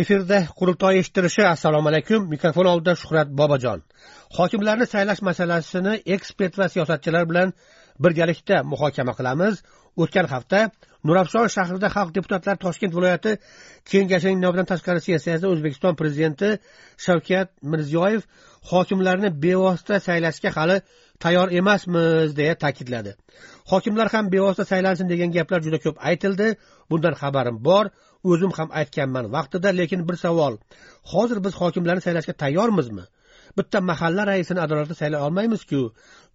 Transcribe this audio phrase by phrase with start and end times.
[0.00, 2.28] efirda qurultoy eshittirishi assalomu alaykum.
[2.34, 3.80] Mikrofon oldida shuhrat bobojon
[4.38, 7.52] hokimlarni saylash masalasini ekspert va siyosatchilar bilan
[8.04, 9.54] birgalikda muhokama qilamiz.
[10.02, 10.60] O'tgan hafta
[11.06, 13.32] nurafshon shahrida xalq deputatlari toshkent viloyati
[13.90, 16.48] kengashining nomidan tashqari sessiyasida o'zbekiston prezidenti
[17.04, 18.22] shavkat mirziyoyev
[18.72, 20.76] hokimlarni bevosita saylashga hali
[21.22, 23.12] tayyor emasmiz deya ta'kidladi.
[23.72, 26.48] Hokimlar ham bevosita saylansin degan gaplar juda ko'p aytildi.
[26.90, 27.84] Bundan xabarim bor.
[28.30, 30.54] O'zim ham aytganman vaqtida lekin bir savol.
[31.12, 33.04] Hozir biz hokimlarni saylashga tayyormizmi?
[33.58, 35.80] Bitta mahalla raisini adolatli saylay olmaymizku?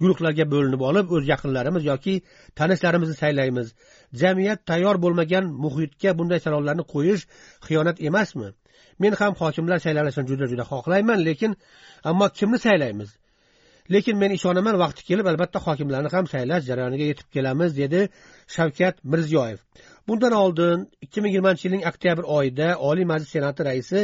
[0.02, 2.13] Guruhlarga bo'linib olib o'z yaqinlarimiz yoki
[2.59, 3.67] tanishlarimizni saylaymiz.
[4.21, 7.23] Jamiyat tayyor bo'lmagan muhitga bunday savollarni qo'yish
[7.67, 8.49] xiyonat emasmi?
[9.01, 11.51] Men ham hokimlar saylanishini juda juda xohlayman lekin
[12.09, 13.09] ammo kimni saylaymiz?
[13.93, 18.01] Lekin men ishonaman vaqti kelib albatta hokimlarni ham saylash jarayoniga yetib kelamiz dedi
[18.55, 19.60] shavkat mirziyoyev.
[20.10, 24.02] Bundan oldin ikki ming yigirmanchi yilning oktyabr oyida oliy majlis senati raisi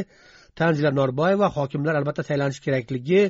[0.59, 3.21] tanzila norboyeva hokimlar albatta saylanishi kerakligi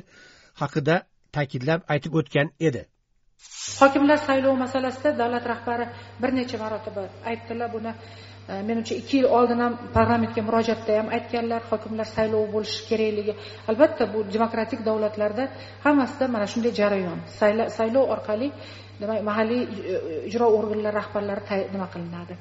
[0.62, 0.96] haqida
[1.36, 2.82] ta'kidlab aytib o'tgan edi.
[3.80, 5.86] Hokimlar saylovi masalasida davlat rahbari
[6.22, 7.68] bir necha marotaba aytdilar.
[7.74, 7.92] Buni
[8.48, 11.62] e, menimcha ikki yil oldin ham parlamentga murojaatda ham aytganlar.
[11.70, 13.34] Hokimlar saylovi bo'lishi kerakligi
[13.70, 15.44] albatta bu demokratik davlatlarda
[15.84, 17.18] hammasida mana shunday jarayon.
[17.78, 18.48] Saylov orqali
[19.00, 19.62] demak mahalliy
[19.92, 19.94] e,
[20.30, 22.34] ijro organlari rahbarlari nima qilinadi?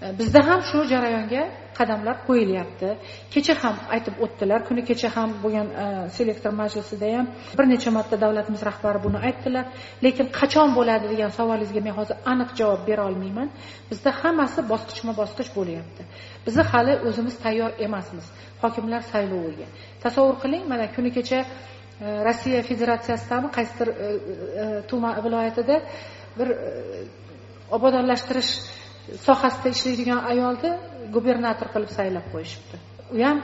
[0.00, 1.42] Bizda ham shu jarayonga
[1.78, 2.88] qadamlar qo'yilyapti.
[3.34, 4.60] Kecha ham aytib o'tdilar.
[4.68, 7.26] Kuni kecha ham bo'lgan e, selektor majlisida ham
[7.58, 9.64] bir necha marta davlatimiz rahbari buni aytdilar.
[10.04, 13.48] Lekin qachon bo'ladi degan savolingizga men hozir aniq javob bera olmayman.
[13.90, 16.02] Bizda hammasi bosqichma bosqich bo'lyapti.
[16.46, 18.26] Biz hali o'zimiz tayyor emasmiz
[18.62, 19.66] hokimlar sayloviga.
[20.04, 21.46] Tasavvur qiling mana kuni kecha e,
[22.26, 24.06] rossiya federatsiyasidami qaysidir e,
[24.90, 25.76] tuman viloyatida
[26.38, 26.48] bir
[27.76, 28.52] obodonlashtirish
[29.26, 30.70] sohasida ishlaydigan ayolni
[31.14, 32.76] gubernator qilib saylab qo'yishibdi.
[33.14, 33.38] U ham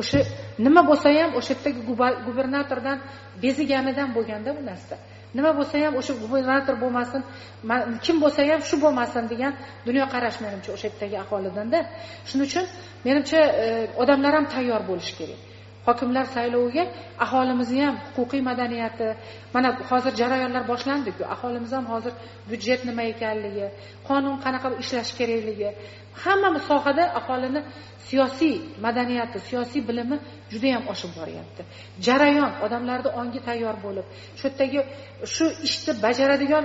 [0.00, 0.20] o'sha
[0.66, 1.80] nima bo'lsa ham o'sha yerdagi
[2.26, 2.98] gubernatordan
[3.44, 4.94] beziganidan bo'lganda bu narsa.
[5.36, 7.22] Nima bo'lsa ham o'sha gubernator bo'lmasin
[8.04, 9.52] kim bo'lsa ham shu bo'lmasin degan
[9.88, 11.78] dunyoqarash menimcha o'sha yerdagi aholidanda.
[12.28, 12.64] Shuning uchun
[13.06, 13.66] menimcha e,
[14.02, 15.40] odamlar ham tayyor bo'lishi kerak.
[15.88, 16.84] Hokimlar sayloviga
[17.24, 19.08] aholimizni ham huquqiy madaniyati
[19.54, 22.12] mana hozir jarayonlar boshlandiku aholimiz ham hozir
[22.50, 23.66] byudjet nima ekanligi
[24.08, 25.70] qonun qanaqa ishlashi kerakligi
[26.22, 27.60] hamma sohada aholini
[28.08, 30.16] siyosiy madaniyati siyosiy bilimi
[30.52, 31.62] judayam oshib boryapti.
[32.06, 34.06] Jarayon odamlarni ongi tayyor bo'lib
[34.38, 34.80] shu yerdagi
[35.34, 36.64] shu ishni bajaradigan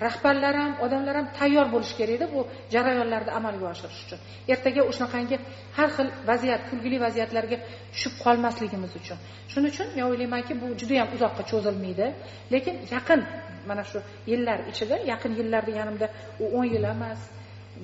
[0.00, 2.40] rahbarlar ham odamlar ham tayyor bo'lishi kerakda bu
[2.74, 4.20] jarayonlarni amalga oshirish uchun.
[4.52, 5.36] Ertaga shunaqangi
[5.76, 7.56] har xil vaziyat kulgili vaziyatlarga
[7.94, 9.18] tushib qolmasligimiz uchun.
[9.52, 12.06] Shuning uchun men o'ylaymanki bu juda yam uzoqqa cho'zilmaydi.
[12.54, 13.20] Lekin yaqin
[13.68, 13.98] mana shu
[14.30, 16.06] yillar ichida yaqin yillar deganimda
[16.42, 17.20] u o'n yil emas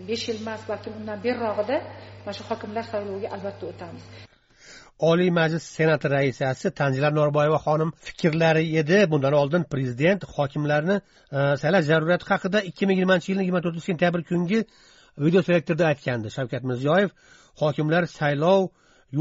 [0.09, 1.77] besh yil emas balkim undan berrog'ida
[2.25, 4.28] mana shu hokimlar sayloviga albatta o'tamiz.
[4.99, 8.99] Oliy majlis senati raisasi tanzila norboyeva xonim fikrlari edi.
[9.11, 10.97] Bundan oldin prezident hokimlarni
[11.33, 14.65] e, saylash zaruriyati haqida ikki ming yigirmanchi yilning yigirma to'rtinchi sentyabr kungi
[15.25, 16.29] video selektorda aytgandi.
[16.37, 17.11] Shavkat mirziyoyev
[17.63, 18.61] hokimlar saylov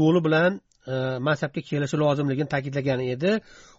[0.00, 0.60] yo'li bilan
[0.92, 0.94] e,
[1.26, 3.30] mansabga kelishi lozimligini ta'kidlagan edi.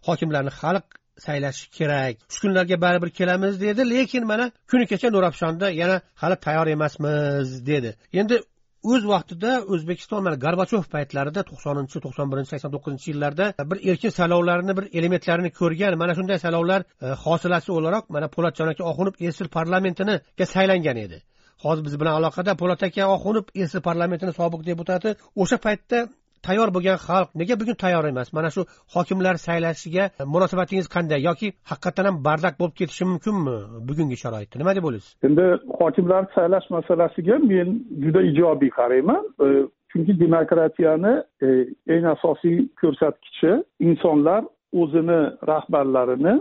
[0.08, 0.88] Hokimlarni xalq
[1.26, 2.16] saylashi kerak.
[2.34, 7.90] Shu kunlarga baribir kelamiz dedi lekin mana kuni kecha nurafshonda yana hali tayyor emasmiz dedi.
[8.14, 8.36] Endi
[8.84, 14.12] o'z vaqtida o'zbekiston mana gorbachov paytlarida to'qsoninchi to'qson birinchi sakson to'qqizinchi yillarda e, bir erkin
[14.20, 19.48] saylovlarni bir elementlarini ko'rgan mana shunday saylovlar e, hosilasi o'laroq mana po'latjon aka oxunov esl
[19.58, 21.18] parlamentiniga saylangan edi.
[21.64, 25.10] Hozir biz bilan aloqada po'lat aka oxunov esl parlamentini sobiq deputati
[25.42, 26.00] o'sha paytda
[26.48, 28.34] tayyor bo'lgan xalq nega bugun tayyor emas?
[28.38, 28.62] Mana shu
[28.96, 33.56] hokimlar saylashiga munosabatingiz qanday yoki haqiqatdan ham bardak bo'lib ketishi mumkinmi
[33.90, 34.56] bugungi sharoitda?
[34.62, 35.12] Nima deb o'ylaysiz?
[35.28, 35.46] Endi
[35.82, 37.68] hokimlar saylash masalasiga men
[38.04, 39.22] juda ijobiy qarayman.
[39.46, 39.48] E,
[39.92, 41.14] chunki demokratiyani
[41.46, 41.48] e,
[41.94, 43.52] eng asosiy ko'rsatkichi
[43.90, 44.42] insonlar
[44.82, 45.20] o'zini
[45.52, 46.36] rahbarlarini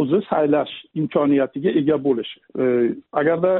[0.00, 2.38] o'zi saylash imkoniyatiga ega bo'lishi.
[2.62, 2.64] E,
[3.20, 3.52] agarda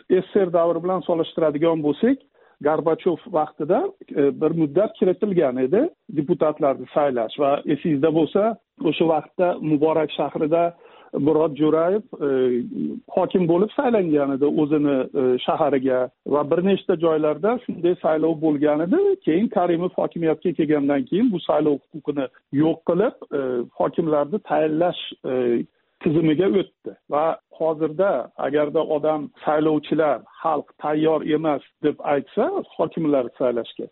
[0.00, 2.18] sssr davri bilan solishtiradigan bo'lsak
[2.60, 3.82] gorbachev vaqtida
[4.16, 5.88] e, bir muddat kiritilgan edi
[6.18, 8.42] deputatlarni saylash va esingizda bo'lsa
[8.90, 10.62] o'sha vaqtda muborak shahrida
[11.26, 12.28] murod jo'rayev e,
[13.16, 16.00] hokim bo'lib saylangan edi o'zini e, shahariga
[16.34, 19.00] va bir nechta joylarda shunday saylov bo'lgan edi.
[19.26, 22.26] Keyin karimov hokimiyatga kelgandan keyin bu saylov huquqini
[22.62, 23.16] yo'q qilib
[23.80, 25.02] hokimlarni tayinlash
[26.02, 26.92] tizimiga o'tdi.
[27.12, 27.24] Va
[27.58, 28.10] hozirda
[28.46, 32.44] agarda odam saylovchilar xalq tayyor emas deb aytsa
[32.76, 33.86] hokimlar saylashga.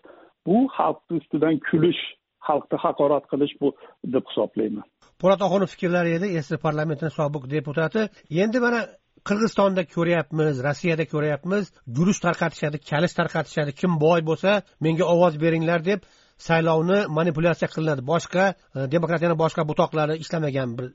[0.46, 2.02] Bu xalqni ustidan kulish
[2.48, 3.68] xalqni haqorat qilish bu
[4.14, 4.86] deb hisoblayman.
[5.22, 6.26] Po'lat oxunov fikrlari edi.
[6.40, 8.02] Esi parlamentini sobiq deputati.
[8.44, 8.80] Endi mana
[9.28, 11.64] qirg'izistonda ko'ryapmiz rossiyada ko'ryapmiz.
[11.96, 13.70] Guruch tarqatishadi kalish tarqatishadi.
[13.80, 14.50] Kim boy bo'lsa
[14.84, 16.00] menga ovoz beringlar deb
[16.48, 20.86] saylovni manipulyatsiya qilinadi boshqa e, demokratiyani boshqa butoqlari ishlamagan bir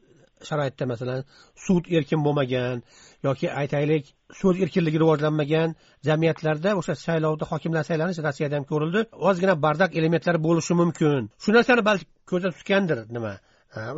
[0.50, 1.22] sharoitda masalan
[1.66, 2.84] sud erkin bo'lmagan
[3.28, 4.04] yoki aytaylik
[4.40, 5.70] so'z erkinligi rivojlanmagan
[6.08, 9.00] jamiyatlarda o'sha saylovda hokimlar saylanish rossiyada ham ko'rildi.
[9.30, 11.22] Ozgina bardak elementlar bo'lishi mumkin.
[11.44, 13.34] Shu narsani balki ko'zda tutgandir nima?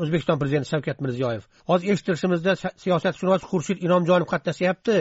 [0.03, 1.43] O'zbekiston prezidenti shavkat mirziyoyev.
[1.69, 2.51] Hozir eshittirishimizda
[2.83, 4.95] siyosatshunos xurshid inomjonov qatnashyapti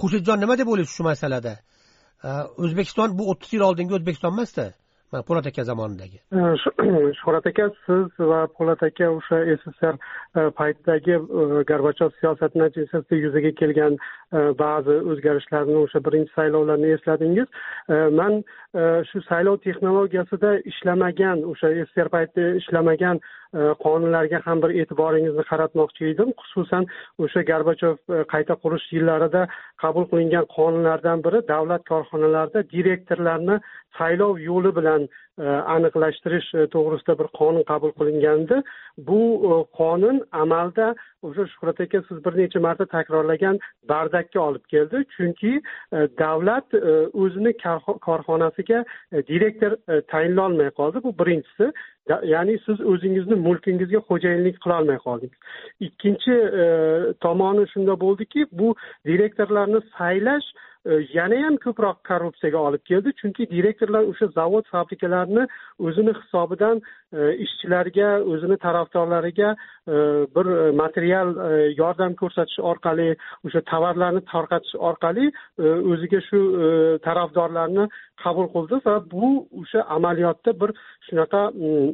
[0.00, 1.54] xurshidjon nima deb o'ylaysiz shu masalada?
[2.64, 4.66] O'zbekiston bu o'ttiz yil oldingi o'zbekiston emasda
[5.12, 6.20] mana po'lat aka zamonidagi.
[7.20, 13.52] Shuhrat aka siz va po'lat aka o'sha sssr e, paytidagi e, gorbachov siyosati natijasida yuzaga
[13.60, 17.48] kelgan e, ba'zi o'zgarishlarni o'sha birinchi saylovlarni esladingiz.
[18.20, 18.42] Man
[19.10, 23.22] shu saylov texnologiyasida ishlamagan o'sha sssr paytida ishlamagan
[23.84, 26.30] qonunlarga ham bir e'tiboringizni qaratmoqchi edim.
[26.42, 26.86] Xususan
[27.24, 29.42] o'sha gorbachov e, qayta qurish yillarida
[29.82, 33.56] qabul qilingan qonunlardan biri davlat korxonalarida direktorlarni
[33.98, 35.08] saylov yo'li bilan
[35.40, 35.44] E,
[35.74, 38.58] aniqlashtirish e, to'g'risida bir qonun qabul qilinganda
[39.10, 39.20] bu
[39.50, 40.88] e, qonun amalda
[41.28, 43.60] o'sha shuhrat aka siz bir necha marta takrorlagan
[43.92, 45.02] bardakka olib keldi.
[45.16, 45.52] Chunki
[46.22, 46.76] davlat
[47.24, 47.52] o'zini
[48.08, 48.84] korxonasiga
[49.32, 49.76] direktor
[50.12, 51.04] tayinlolmay qoldi.
[51.06, 51.72] Bu birinchisi.
[52.34, 55.38] Ya'ni siz o'zingizni mulkingizga xo'jayinlik qilolmay qoldingiz.
[55.88, 56.36] Ikkinchi
[57.24, 58.74] tomoni shunda bo'ldiki bu
[59.10, 60.48] direktorlarni saylash
[60.86, 65.44] yana ham ko'proq korrupsiyaga olib keldi chunki direktorlar o'sha zavod fabrikalarni
[65.78, 66.80] o'zini hisobidan
[67.12, 69.94] e, ishchilarga o'zini tarafdorlariga e,
[70.36, 71.34] bir e, material
[71.82, 73.08] yordam ko'rsatish orqali
[73.46, 75.26] o'sha tovarlarni tarqatish orqali
[75.92, 76.40] o'ziga shu
[77.08, 77.88] tarafdorlarni
[78.24, 79.32] qabul qildi va bu
[79.62, 80.70] o'sha amaliyotda bir
[81.08, 81.90] shunaqa mm,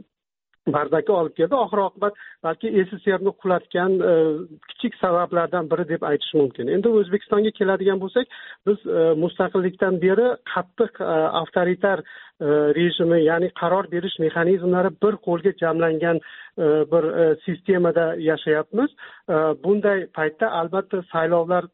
[0.72, 1.54] bardaka olib keldi.
[1.54, 4.14] Oxir oqibat balki sssrni qulatgan e,
[4.70, 6.70] kichik sabablardan biri deb aytish mumkin.
[6.76, 8.36] Endi o'zbekistonga keladigan bo'lsak
[8.68, 12.04] biz e, mustaqillikdan beri qattiq e, avtoritar
[12.76, 16.18] rejimi ya'ni qaror berish mexanizmlari bir qo'lga jamlangan
[16.92, 17.04] bir
[17.44, 18.90] sistemada yashayapmiz.
[19.64, 21.64] Bunday paytda albatta saylovlar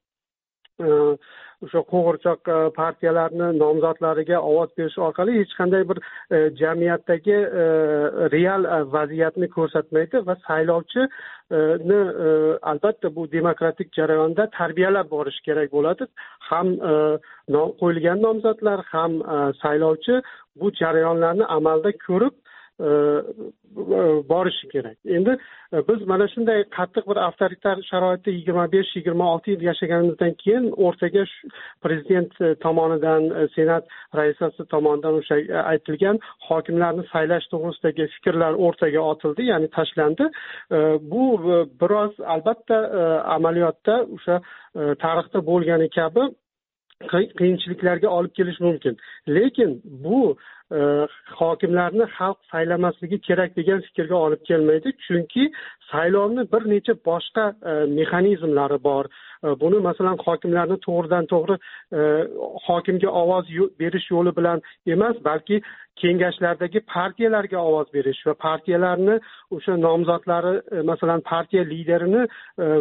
[1.64, 5.98] o'sha qo'g'irchoq e, partiyalarni nomzodlariga ovoz berish orqali hech qanday bir
[6.36, 7.66] e, jamiyatdagi e,
[8.34, 12.00] real vaziyatni ko'rsatmaydi va saylovchini
[12.72, 16.06] albatta bu demokratik jarayonda tarbiyalab borish kerak bo'ladi.
[16.50, 16.68] Ham
[17.80, 19.18] qo'yilgan nomzodlar ham
[19.62, 20.22] saylovchi
[20.60, 22.34] bu jarayonlarni amalda ko'rib
[22.80, 24.96] E, e, borishi kerak.
[25.06, 25.30] Endi
[25.72, 30.70] e, biz mana shunday qattiq bir avtoritar sharoitda yigirma besh yigirma olti yil yashaganimizdan keyin
[30.86, 31.24] o'rtaga
[31.84, 32.32] prezident
[32.64, 33.84] tomonidan senat
[34.18, 35.36] raisasi tomonidan o'sha
[35.72, 40.30] aytilgan hokimlarni saylash to'g'risidagi fikrlar o'rtaga otildi ya'ni tashlandi.
[41.12, 41.24] Bu
[41.80, 42.78] biroz albatta
[43.36, 44.40] amaliyotda o'sha
[45.04, 46.24] tarixda bo'lgani kabi
[47.38, 48.96] qiyinchiliklarga olib kelishi mumkin.
[49.28, 50.36] Lekin bu
[50.72, 50.80] E,
[51.40, 54.92] hokimlarni xalq saylamasligi kerak degan fikrga olib kelmaydi.
[55.06, 55.44] Chunki
[55.90, 59.10] saylovni bir necha boshqa e, mexanizmlari bor.
[59.44, 61.56] E, buni masalan hokimlarni to'g'ridan to'g'ri
[62.68, 63.52] hokimga ovoz
[63.82, 64.64] berish yo'li bilan
[64.96, 65.60] emas balki
[66.02, 69.18] kengashlardagi partiyalarga ovoz berish va partiyalarni
[69.56, 72.22] o'sha nomzodlari masalan partiya liderini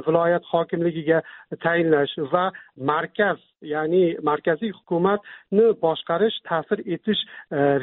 [0.07, 1.21] viloyat hokimligiga
[1.65, 2.45] tayinlash va
[2.91, 7.21] markaz ya'ni markaziy hukumatni boshqarish ta'sir etish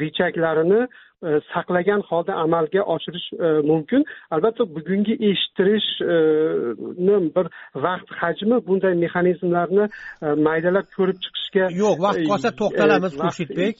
[0.03, 4.01] rechaklarini e, saqlagan holda amalga oshirish e, mumkin.
[4.35, 7.45] Albatta bugungi eshittirishni bir
[7.85, 9.85] vaqt hajmi bunday mexanizmlarni
[10.25, 13.75] e, maydalab ko'rib chiqishga yo'q vaqt qolsa to'xtalamiz xurshidbek.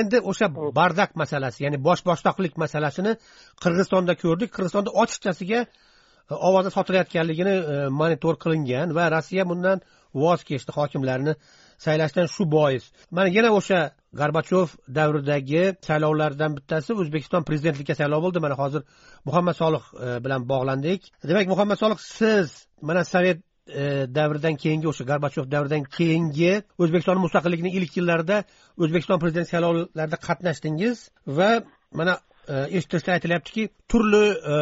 [0.00, 0.46] Endi o'sha
[0.80, 3.12] bardak masalasi ya'ni bosh boshdoqlik masalasini
[3.62, 4.50] qirg'izistonda ko'rdik.
[4.54, 5.60] Qirg'izistonda ochiqchasiga
[6.48, 7.54] ovoza sotilayotganligini
[8.00, 9.78] monitor qilingan va rossiya bundan
[10.22, 10.70] voz kechdi.
[10.78, 11.34] Hokimlarni
[11.78, 12.84] saylashdan shu bois.
[13.10, 13.80] Mana yana o'sha
[14.20, 18.38] gorbachov davridagi saylovlardan bittasi o'zbekiston prezidentlikka saylov bo'ldi.
[18.46, 18.82] Mana hozir
[19.24, 21.00] muhammad solih e, bilan bog'landik.
[21.28, 23.38] Demak muhammad solih siz mana sovet
[23.68, 26.52] e, davridan keyingi o'sha gorbachov davridan keyingi
[26.82, 28.36] o'zbekiston mustaqilligining ilk yillarida
[28.82, 30.96] o'zbekiston prezident saylovlarida qatnashdingiz
[31.38, 31.50] va
[31.98, 32.14] mana
[32.48, 34.58] e, eshittirishda aytilyaptiki turli e,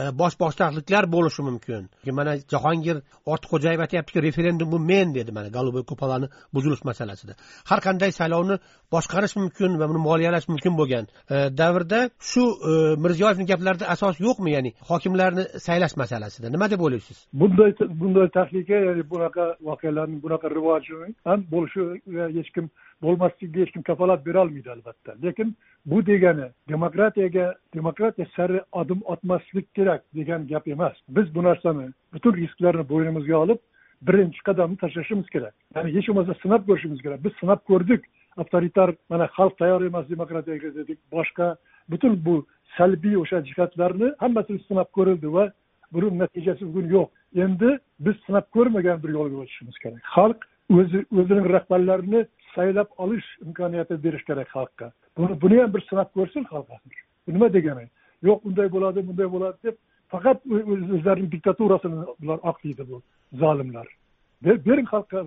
[0.00, 1.82] E, bosh boshliqliklar bo'lishi mumkin.
[2.18, 2.96] Mana jahongir
[3.32, 7.32] ortiqxo'jayev aytyaptiki referendum bu men dedi mana голубой kupolani buzilish masalasida.
[7.70, 8.56] Har qanday saylovni
[8.94, 12.72] boshqarish mumkin va buni moliyalash mumkin bo'lgan e, davrda shu e,
[13.04, 16.46] mirziyoyevni gaplarida asos yo'qmi ya'ni hokimlarni saylash masalasida?
[16.54, 17.18] Nima deb o'ylaysiz?
[17.40, 17.70] Bunday
[18.00, 20.94] bunday tahlika ya'ni bunaqa voqealarning bunaqa rivoji
[21.28, 22.66] ham bo'lishiga hech kim
[23.06, 25.14] bo'lmasligiga hech kim kafolat berolmaydi albatta.
[25.24, 25.56] Lekin
[25.86, 30.96] bu degani demokratiyaga demokratiya sari odim otmaslik kerak degan gap emas.
[31.08, 33.60] Biz bu narsani butun risklarni bo'ynimizga olib
[34.08, 35.54] birinchi qadamni tashlashimiz kerak.
[35.74, 37.24] Ya'ni hech bo'lmasa sinab ko'rishimiz kerak.
[37.24, 38.02] Biz sinab ko'rdik
[38.36, 40.98] avtoritar mana xalq tayyor emas demokratiyaga dedik.
[41.12, 41.56] Boshqa
[41.90, 42.34] butun bu
[42.76, 45.44] salbiy o'sha jihatlarni hammasini sinab ko'rildi va
[45.92, 47.08] buni natijasi bugun yo'q.
[47.44, 47.70] Endi
[48.04, 50.00] biz sinab ko'rmagan bir yo'lga o'tishimiz kerak.
[50.16, 50.40] Xalq
[50.78, 52.20] o'zi o'zining rahbarlarini
[52.56, 54.86] saylab olish imkoniyati berish kerak xalqqa.
[55.16, 56.68] Buni buni ham bir sinab ko'rsin xalq
[57.26, 57.86] bu nima degani?
[58.28, 59.76] Yo'q unday bo'ladi bunday bo'ladi deb
[60.12, 60.38] faqat
[60.94, 62.96] o'zlarining diktaturasini bular oqlaydi bu
[63.42, 63.86] zolimlar
[64.44, 65.18] bering xalqqa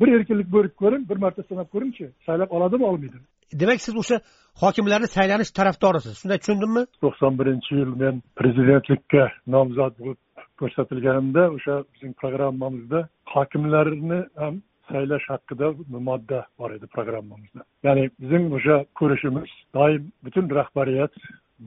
[0.00, 3.26] bir erkinlik berib ko'ring bir marta sinab ko'ringchi saylab oladimi olmaydimi?
[3.60, 4.16] Demak siz o'sha
[4.62, 6.14] hokimlarni saylanish tarafdorisiz.
[6.20, 6.82] Shunday tushundimmi?
[7.04, 10.20] To'qson birinchi yil men prezidentlikka nomzod bo'lib
[10.60, 13.00] ko'rsatilganimda o'sha bizning programmamizda
[13.34, 14.54] hokimlarni ham
[14.92, 15.66] saylash haqida
[16.08, 21.14] modda bor edi programmamizda ya'ni bizning o'sha ko'rishimiz doim butun rahbariyat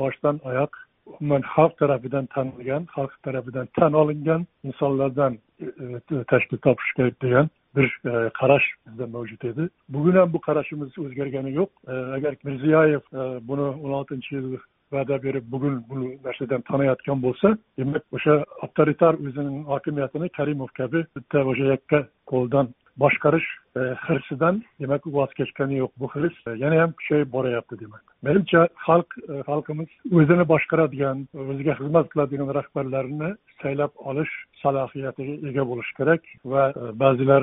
[0.01, 0.71] boshdan oyoq
[1.19, 7.50] umuman xalq tarafidan tanilgan xalq tarafidan tan olingan insonlardan e, e, tashkil topish kerak degan
[7.75, 9.69] bir e, qarash bizda mavjud edi.
[9.89, 11.69] Bugun ham bu qarashimiz o'zgargani yo'q.
[12.17, 13.03] Agar mirziyoyev
[13.50, 14.57] buni o'n oltinchi yil
[14.91, 15.95] va'da berib bugun bu
[16.25, 18.33] narsadan taniyotgan bo'lsa demak o'sha
[18.65, 22.00] avtoritar o'zining hokimiyatini karimov kabi bitta o'sha yakka
[22.31, 22.67] qo'ldan
[23.00, 27.79] boshqarish hirsidan demak voz kechgani yo'q bu hirs yana e, e, e, ham kuchayib boryapti
[27.79, 29.09] demak menimcha xalq
[29.50, 31.17] xalqimiz o'zini boshqaradigan
[31.51, 33.29] o'ziga xizmat qiladigan rahbarlarni
[33.62, 34.33] saylab olish
[34.63, 36.21] salohiyatiga ega bo'lishi kerak
[36.53, 36.63] va
[37.03, 37.41] ba'zilar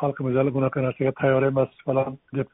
[0.00, 2.48] xalqimiz hali bunaqa narsaga tayyor emas falan deb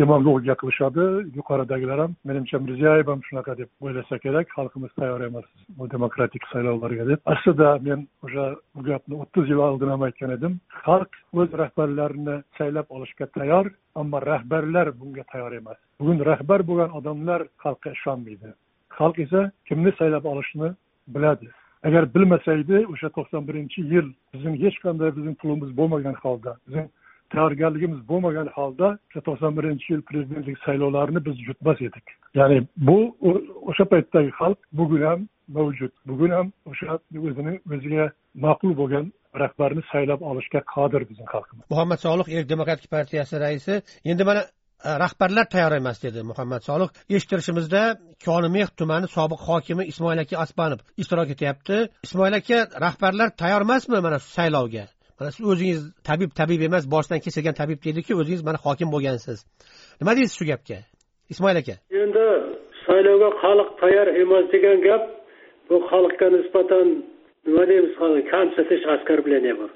[0.00, 1.04] demagogiya qilishadi
[1.38, 5.46] yuqoridagilar ham menimcha mirziyoyev ham shunaqa deb o'ylasa kerak xalqimiz tayyor emas
[5.78, 8.44] bu demokratik saylovlarga deb aslida men o'sha
[8.74, 10.52] bu gapni o'ttiz yil oldin ham aytgan edim.
[10.84, 15.78] Xalq o'z rahbarlarini saylab olishga tayyor ammo rahbarlar bunga tayyor emas.
[16.00, 18.48] Bugun rahbar bo'lgan odamlar xalqqa ishonmaydi.
[18.98, 20.68] Xalq esa kimni saylab olishni
[21.14, 21.48] biladi.
[21.86, 26.88] Agar bilmasaydi o'sha to'qson birinchi yil bizning hech qanday bizning pulimiz bo'lmagan holda bizning
[27.32, 32.06] tayyorgarligimiz bo'lmagan holda o'sha to'qson birinchi yil prezidentlik saylovlarini biz yutmas edik.
[32.38, 32.98] Ya'ni bu
[33.70, 35.20] o'sha paytdagi xalq bugun ham
[35.56, 36.98] mavjud bugun ham o'sha
[37.28, 38.04] o'zini o'ziga
[38.44, 39.04] ma'qul bo'lgan
[39.44, 41.64] rahbarni saylab olishga qodir bizning xalqimiz.
[41.72, 43.74] Muhammad soliq erk demokratik partiyasi raisi
[44.10, 44.42] endi mana
[44.88, 47.82] e, rahbarlar tayyor emas dedi muhammad soliq eshittirishimizda
[48.26, 51.76] konimeh tumani sobiq hokimi ismoil aka osmanov ishtirok etyapti.
[52.06, 54.84] Ismoil aka rahbarlar tayyor emasmi mana saylovga?
[55.20, 59.38] Mana siz o'zingiz tabib tabib emas boshidan kechirgan tabib deydiku o'zingiz mana hokim bo'lgansiz.
[60.00, 60.78] Nima deysiz shu gapga?
[61.32, 61.74] Ismoil aka.
[62.02, 62.26] Endi
[62.86, 65.02] saylovga xalq tayyor emas degan gap
[65.68, 66.86] bu xalqqa nisbatan
[67.46, 67.94] nima deymiz
[68.32, 69.66] kamsitish askarbilaniya bu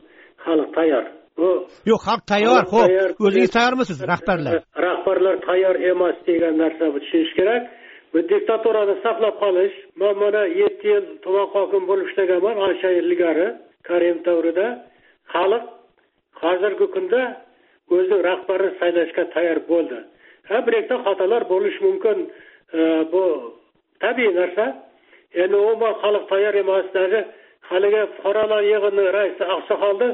[0.45, 1.05] xalq tayyor.
[1.39, 1.49] Bu
[1.91, 4.53] yo'q xalq tayyor ho'p o'zingiz tayyormisiz rahbarlar?
[4.87, 7.63] Rahbarlar tayyor emas degan narsa bu tushunish kerak.
[8.13, 13.49] Bu diktaturani saqlab qolish man mana yetti yil tuman hokimi bo'lib ishlaganman ancha ilgari
[13.89, 14.67] karimov davrida.
[15.35, 15.65] Xalq
[16.43, 17.23] hozirgi kunda
[17.97, 19.99] o'zi rahbarini saylashga tayyor bo'ldi.
[20.49, 22.19] Ha bir ikkita xatolar bo'lishi mumkin
[23.13, 23.25] bu
[24.03, 24.65] tabiiy narsa.
[25.43, 27.21] Endi umuman xalq tayyor emas даже
[27.73, 30.09] haligi fuqarolar yig'ini raisi oqsoqolni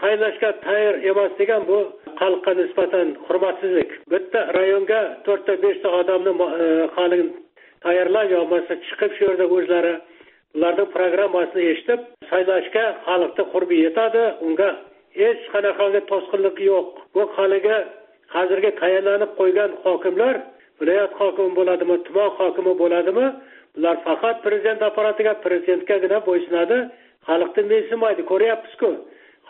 [0.00, 1.78] saylashga tayyor emas degan bu
[2.20, 3.90] xalqqa nisbatan hurmatsizlik.
[4.12, 6.32] Bitta rayonga to'rtta beshta odamni
[6.64, 7.26] e, haligi
[7.84, 9.94] tayyorlab yo bo'lmasa chiqib shu yerda o'zlari
[10.56, 14.22] ularning programmasini eshitib saylashga xalqni qurbi yetadi.
[14.46, 14.70] Unga
[15.20, 16.88] hech qanaqangi to'sqinlik yo'q.
[17.14, 17.78] Bu haligi
[18.34, 20.34] hozirgi tayinlanib qo'ygan hokimlar
[20.80, 23.26] viloyat hokimi bo'ladimi tuman hokimi bo'ladimi
[23.76, 26.78] ular faqat prezident apparatiga prezidentgagina bo'ysunadi.
[27.28, 28.90] Xalqni mensimaydi ko'ryapmizku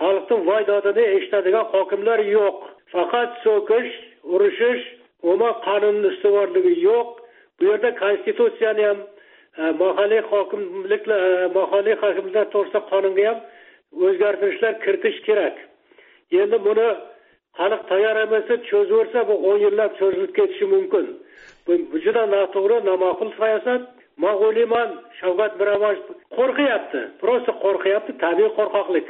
[0.01, 2.57] xalqni voy dodini eshitadigan hokimlar yo'q.
[2.95, 3.91] Faqat so'kish
[4.35, 4.83] urushish
[5.23, 7.09] umuman qonunni ustuvorligi yo'q.
[7.57, 8.99] Bu yerda konstitutsiyani ham
[9.61, 11.21] e, mahalliy hokimlik e,
[11.59, 13.39] mahalliy hokimliklar to'g'risida qonunga ham
[14.05, 15.57] o'zgartirishlar kiritish kerak.
[16.43, 16.89] Endi buni
[17.59, 21.07] xalq tayyor emas deb cho'zaversa bu o'n yillab cho'zilib ketishi mumkin.
[21.67, 21.73] Bu
[22.05, 23.83] juda noto'g'ri noma'qul siyosat
[24.17, 24.89] man o'ylayman
[25.21, 26.03] shavkat miromonovich
[26.37, 29.07] qo'rqyapti просто qo'rqyapti tabiiy qo'rqoqlik.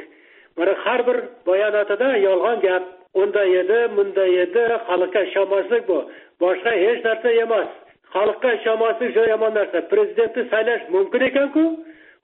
[0.57, 1.17] Mana har bir
[1.47, 2.83] bayonotida yolg'on gap
[3.21, 5.97] unday edi bunday edi xalqqa ishonmaslik bu.
[6.41, 7.69] Boshqa hech narsa emas.
[8.15, 9.77] Xalqqa ishonmaslik juda yomon narsa.
[9.91, 11.63] Prezidentni saylash mumkin ekanku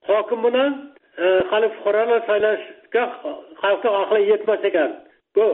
[0.09, 0.71] hokim bilan
[1.24, 3.03] e, hali fuqarolar saylashga
[3.62, 4.91] xalqni aqli yetmas ekan.
[5.36, 5.45] Bu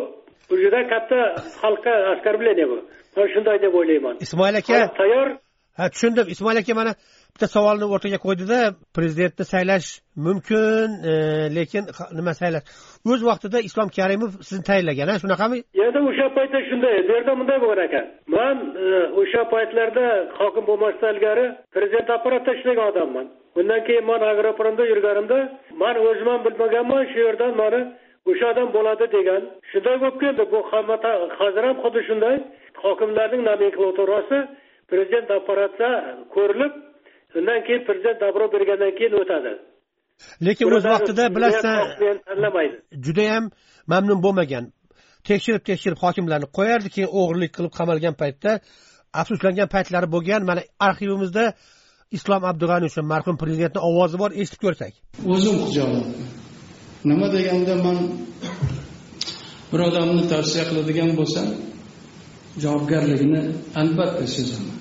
[0.49, 1.19] bu juda katta
[1.61, 2.77] xalqqa оскорбление bu.
[3.15, 4.15] Man shunday deb o'ylayman.
[4.25, 5.27] Ismoil aka tayyor
[5.77, 6.25] ha tushundim.
[6.33, 6.91] Ismoil aka mana
[7.33, 8.59] bitta savolni o'rtaga qo'ydida
[8.97, 9.87] prezidentni saylash
[10.27, 11.13] mumkin e,
[11.57, 11.83] lekin
[12.19, 12.65] nima saylash?
[13.11, 15.57] O'z vaqtida islom karimov sizni tayinlagan a shunaqami?
[15.85, 18.05] Endi o'sha paytda shunday bu yerda bunday bo'lgan ekan.
[18.35, 18.87] Man e,
[19.21, 20.05] o'sha paytlarda
[20.39, 23.27] hokim bo'lmasdan ilgari prezident apparatida ishlagan odamman.
[23.59, 25.39] Undan keyin man agropromda yurganimda
[25.81, 27.81] man o'zim ham bilmaganman shu yerdan mani
[28.29, 29.41] o'sha odam bo'ladi degan.
[29.71, 30.43] Shunday bo'lib keldi.
[30.53, 30.59] Bu
[31.39, 32.35] hozir ham xuddi shunday.
[32.83, 34.37] Hokimlarning nomenklaturasi
[34.91, 35.89] prezident apparatida
[36.35, 36.73] ko'rilib
[37.37, 39.53] undan keyin prezident dabro bergandan keyin o'tadi.
[40.45, 41.77] Lekin o'z vaqtida bilasan
[42.27, 42.75] tanlamaydi.
[43.05, 43.43] judayam
[43.91, 44.65] mamnun bo'lmagan.
[45.29, 48.51] Tekshirib tekshirib hokimlarni qo'yardi keyin o'g'irlik qilib qamalgan paytda
[49.21, 50.41] afsuslangan paytlari bo'lgan.
[50.49, 51.43] Mana arxivimizda
[52.17, 54.93] islom abdug'aniy o'sha marhum prezidentni ovozi bor eshitib ko'rsak.
[55.33, 56.05] O'zim xijolat
[57.09, 57.97] nima deganda man
[59.71, 61.47] bir odamni tavsiya qiladigan bo'lsam
[62.63, 63.41] javobgarligini
[63.81, 64.79] albatta sezaman.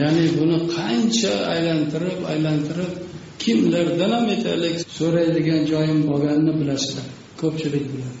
[0.00, 2.92] Ya'ni buni qancha aylantirib aylantirib
[3.42, 7.06] kimlardan ham aytaylik so'raydigan joyim bo'lganini bilasizlar
[7.40, 8.18] ko'pchilik biladi.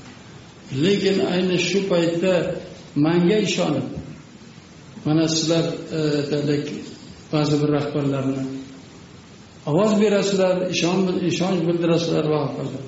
[0.84, 2.34] Lekin ayni shu paytda
[3.06, 3.86] manga ishonib
[5.06, 5.64] mana sizlar
[5.98, 6.64] e, aytaylik
[7.32, 8.42] ba'zi bir rahbarlarni
[9.70, 10.56] ovoz berasizlar
[11.30, 12.80] ishonch bildirasizlar va hokazo.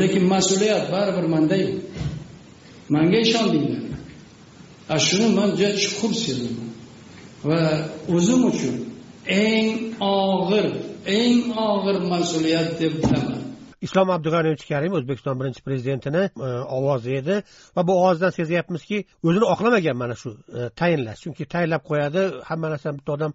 [0.00, 1.70] Lekin mas'uliyat baribir mandayu
[2.94, 3.87] manga ishondinglar.
[4.90, 6.68] Ana shuni man juda chuqur sezaman
[7.48, 7.60] va
[8.16, 8.76] o'zim uchun
[9.44, 9.68] eng
[10.00, 10.66] og'ir
[11.18, 13.42] eng og'ir mas'uliyat deb bilaman.
[13.86, 17.36] Islom abdug'aniyevich karimov o'zbekiston birinchi prezidentini e, ovozi edi
[17.76, 21.20] va bu ovozdan sezyapmizki o'zini oqlamagan mana shu e, tayinlash.
[21.24, 23.32] Chunki tayinlab qo'yadi hamma narsani bitta odam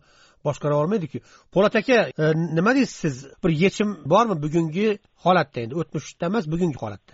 [0.48, 1.18] boshqara olmaydiku
[1.54, 2.26] po'lat aka e,
[2.58, 3.16] nima deysiz siz?
[3.44, 4.88] Bir yechim bormi bugungi
[5.26, 5.74] holatda endi?
[5.82, 7.14] O'tmishda emas bugungi holatda.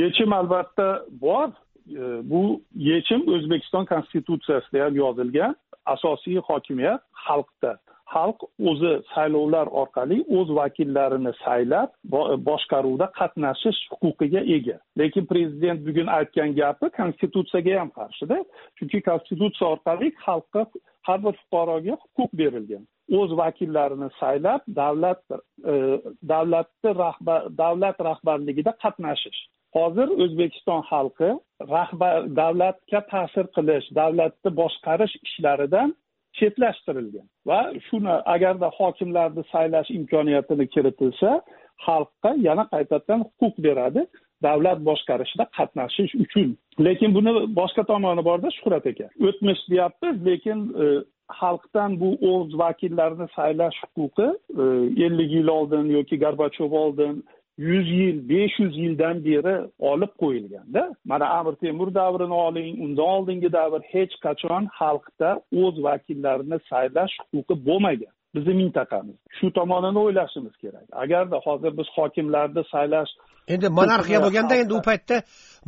[0.00, 0.86] Yechim albatta
[1.26, 1.48] bor
[1.90, 7.72] E, bu yechim o'zbekiston konstitutsiyasida ham yozilgan asosiy hokimiyat xalqda.
[8.14, 11.90] Xalq o'zi saylovlar orqali o'z vakillarini saylab
[12.48, 14.76] boshqaruvda qatnashish huquqiga ega.
[14.98, 18.38] Lekin prezident bugun aytgan gapi konstitutsiyaga ham qarshida
[18.76, 20.62] chunki konstitutsiya orqali xalqqa
[21.06, 22.84] har bir fuqaroga huquq berilgan.
[23.18, 25.22] O'z vakillarini saylab davlat
[25.72, 25.74] e,
[26.32, 29.40] davlatni rahbar davlat rahbarligida qatnashish.
[29.74, 31.30] Hozir o'zbekiston xalqi
[31.74, 35.88] rahbar davlatga ta'sir qilish davlatni boshqarish ishlaridan
[36.38, 41.30] chetlashtirilgan va shuni agarda hokimlarni saylash imkoniyatini kiritilsa
[41.86, 44.02] xalqqa yana qaytadan huquq beradi
[44.46, 46.48] davlat boshqarishida qatnashish uchun.
[46.86, 49.06] Lekin buni boshqa tomoni borda shuhrat aka.
[49.26, 50.86] O'tmish deyapmiz lekin e,
[51.40, 54.28] xalqdan bu o'z vakillarini saylash huquqi
[54.62, 54.64] e,
[55.06, 57.14] ellik yil oldin yoki gorbachov oldin
[57.58, 63.52] yuz yil besh yuz yildan beri olib qo'yilganda mana amir temur davrini oling undan oldingi
[63.52, 65.30] davr hech qachon xalqda
[65.62, 69.16] o'z vakillarini saylash huquqi bo'lmagan bizni mintaqamiz.
[69.38, 70.86] Shu tomonini o'ylashimiz kerak.
[71.02, 73.12] Agarda hozir biz hokimlarni saylash
[73.54, 75.16] endi monarxiya bo'lganda endi u paytda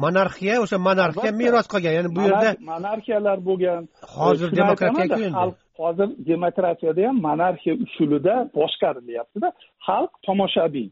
[0.04, 1.92] monarxiya o'sha monarxiya meros qolgan.
[1.98, 3.82] Ya'ni bu yerda monarxiyalar bo'lgan.
[4.18, 9.48] Hozir demokratiyaku endi hozir demokratiyada ham monarxiya usulida boshqarilyaptida.
[9.86, 10.88] Xalq tomoshabin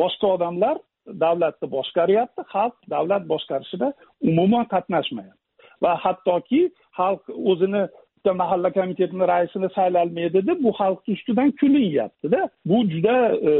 [0.00, 0.76] boshqa odamlar
[1.24, 3.92] davlatni boshqaryapti xalq davlat boshqarishida
[4.30, 5.42] umuman qatnashmayapti.
[5.82, 6.62] Va hattoki
[6.98, 7.82] xalq o'zini
[8.18, 13.16] bitta mahalla komitetini raisini saylolmaydi deb bu xalqni ustidan kulinyaptida bu juda
[13.50, 13.52] e,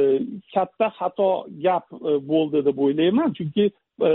[0.54, 3.32] katta xato gap e, bo'ldi deb o'ylayman.
[3.38, 3.70] Chunki
[4.08, 4.10] e,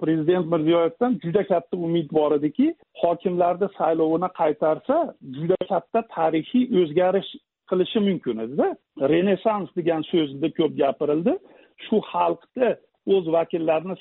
[0.00, 7.30] prezident mirziyoyevdan juda katta umid bor ediki hokimlarni saylovini qaytarsa juda katta tarixiy o'zgarish
[7.70, 8.68] qilishi mumkin edida
[9.12, 11.38] renessans degan so'zni ko'p gapirildi.
[11.86, 12.70] Shu xalqni
[13.14, 13.96] o'z vakillarini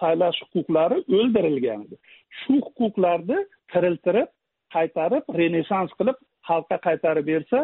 [0.00, 1.96] saylash huquqlari o'ldirilgan edi.
[2.40, 3.38] Shu huquqlarni
[3.72, 4.28] tiriltirib
[4.76, 7.60] qaytarib renessans qilib xalqqa qaytarib bersa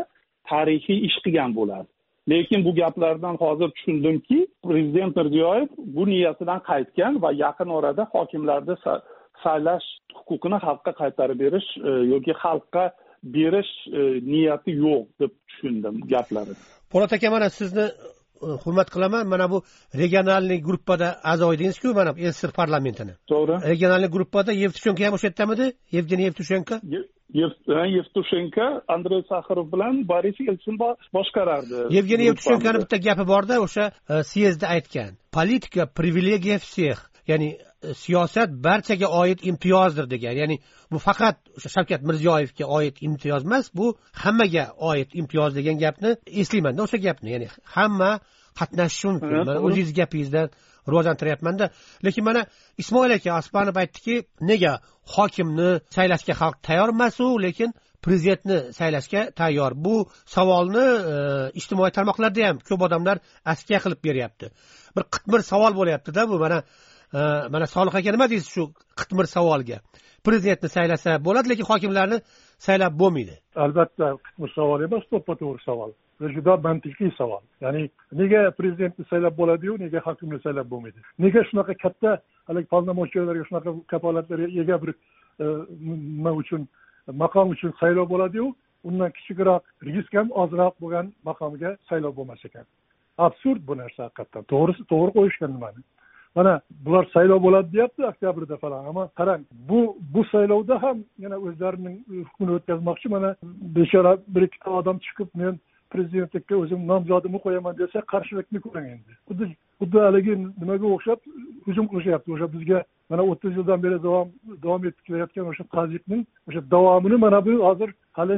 [0.50, 1.90] tarixiy ish qilgan bo'lardi.
[2.30, 8.76] Lekin bu gaplardan hozir tushundimki prezident mirziyoyev bu niyatidan qaytgan va yaqin orada hokimlarni
[9.44, 9.86] saylash
[10.18, 12.84] huquqini xalqqa qaytarib berish e, yoki xalqqa
[13.36, 14.00] berish e,
[14.32, 16.62] niyati yo'q deb tushundim gaplarini.
[16.92, 17.86] Po'lat aka mana sizni
[18.64, 19.26] hurmat qilaman.
[19.32, 19.62] Mana bu
[20.02, 23.14] regionalniy gruppada a'zo edingizku mana sssr parlamentini.
[23.32, 23.54] To'g'ri.
[23.72, 26.74] Regionalniy gruppada yevtushenko ham o'sha yerdamidi yevgeniy yevtushenko
[27.96, 30.78] yevtushenko andrey saxarov bilan boris yelsin
[31.16, 31.86] boshqarardi.
[31.96, 35.10] Yevgeniy yevtushenkoni bitta gapi borda o'sha e, syezdda aytgan.
[35.32, 36.98] Politika privilegiya всех
[37.30, 40.34] ya'ni e, siyosat barchaga oid imtiyozdir degan.
[40.40, 40.58] Ya'ni
[40.92, 43.86] bu faqat o'sha shavkat mirziyoyevga oid imtiyoz emas bu
[44.22, 47.28] hammaga oid imtiyoz degan gapni eslaymanda o'sha gapni.
[47.34, 48.10] Ya'ni hamma
[48.60, 49.36] qatnashishi mumkin.
[49.48, 50.48] Mana o'zingizni gapingizdan
[50.88, 51.70] rivojlantiryapmanda.
[52.04, 52.46] Lekin mana
[52.82, 54.16] ismoil aka osmonov aytdiki
[54.50, 54.72] nega
[55.16, 57.70] hokimni saylashga xalq tayyor emasu lekin
[58.02, 59.72] prezidentni saylashga tayyor.
[59.84, 59.94] Bu
[60.26, 61.16] savolni e,
[61.60, 63.16] ijtimoiy tarmoqlarda ham ko'p odamlar
[63.52, 64.50] askiya qilib beryapti.
[64.96, 66.38] Bir qitmir savol bo'lyaptida bu.
[66.44, 66.58] Mana
[67.14, 68.62] Э, mana solih aka nima deysiz shu
[69.00, 69.78] qitmir savolga?
[70.26, 72.18] Prezidentni saylasa bo'ladi lekin hokimlarni
[72.66, 73.34] saylab bo'lmaydi.
[73.64, 75.90] Albatta qitmir savol emas to'ppa to'g'ri savol.
[76.36, 77.42] Juda mantiqiy savol.
[77.64, 77.82] Ya'ni
[78.20, 80.98] nega prezidentni saylab bo'ladiyu nega hokimni saylab bo'lmaydi?
[81.24, 82.10] Nega shunaqa katta
[82.48, 84.90] haligi полномочияларga shunaqa kafolatlarga ega bir
[85.44, 85.46] e,
[86.16, 86.68] nima uchun
[87.22, 88.46] maqom uchun saylov bo'ladiyu
[88.88, 92.66] undan kichikroq risk ham ozroq bo'lgan maqomga saylov bo'lmas ekan.
[93.26, 95.82] Absurd bu narsa haqiqatdan to'g'risi to'g'ri qo'yishgan nimani?
[96.34, 99.80] Mana bular saylov bo'ladi deyapti oktyabrda falan ammo qarang bu
[100.14, 103.30] bu saylovda ham yana o'zlarining e, hukmini o'tkazmoqchi mana
[103.76, 105.54] bechora bir ikkita odam chiqib men
[105.92, 109.12] prezidentlikka o'zim nomzodimni qo'yaman desa qarshilikni ko'ring endi.
[109.28, 109.44] Xuddi
[109.80, 111.20] xuddi haligi nimaga o'xshab
[111.66, 112.78] hujum qilishyapti o'sha bizga
[113.10, 114.28] mana o'ttiz yildan beri davom
[114.64, 118.36] davom etib kelayotgan o'sha tazyiqning o'sha davomini mana bu hozir hali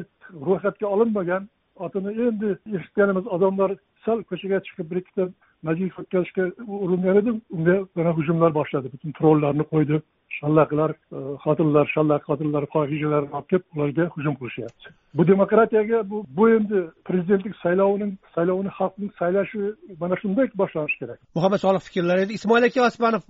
[0.49, 1.43] ro'yxatga olinmagan.
[1.85, 3.71] Otini endi eshitganimiz odamlar
[4.05, 5.25] sal ko'chaga chiqib bir ikkita
[5.67, 6.45] majlis o'tkazishga
[6.85, 8.87] uringan edi unga yana hujumlar boshladi.
[8.95, 9.97] Butun trollarni qo'ydi.
[10.39, 14.87] Shallaqlar e, xotinlar shallaq xotinlar fohishalarni olib kelib ularga hujum qilishyapti.
[15.19, 19.61] Bu demokratiyaga bu bu endi prezidentlik saylovining saylovini xalqning saylashi
[20.01, 21.19] mana shunday boshlanishi kerak.
[21.37, 22.33] Muhammad solih fikrlari edi.
[22.41, 23.23] Ismoil aka osmanov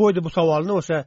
[0.00, 0.98] qo'ydi bu savolni o'sha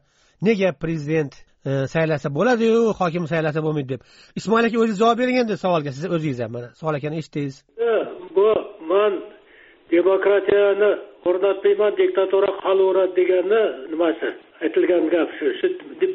[0.48, 1.34] nega prezident
[1.70, 3.90] e, saylasa bo'ladiyu hokim saylasa bo'lmaydi?
[3.94, 4.02] deb.
[4.40, 5.90] Ismoil aka o'zingiz javob bering endi savolga.
[5.98, 7.56] Siz o'zingiz ham mana savol akani eshitdingiz
[8.36, 8.48] bu
[8.90, 9.14] man
[9.92, 10.90] demokratiyani
[11.30, 14.30] o'rnatmayman diktatura qolaveradi deganni nimasi?
[14.64, 15.52] Aytilgan gap shu.
[15.60, 15.68] Shu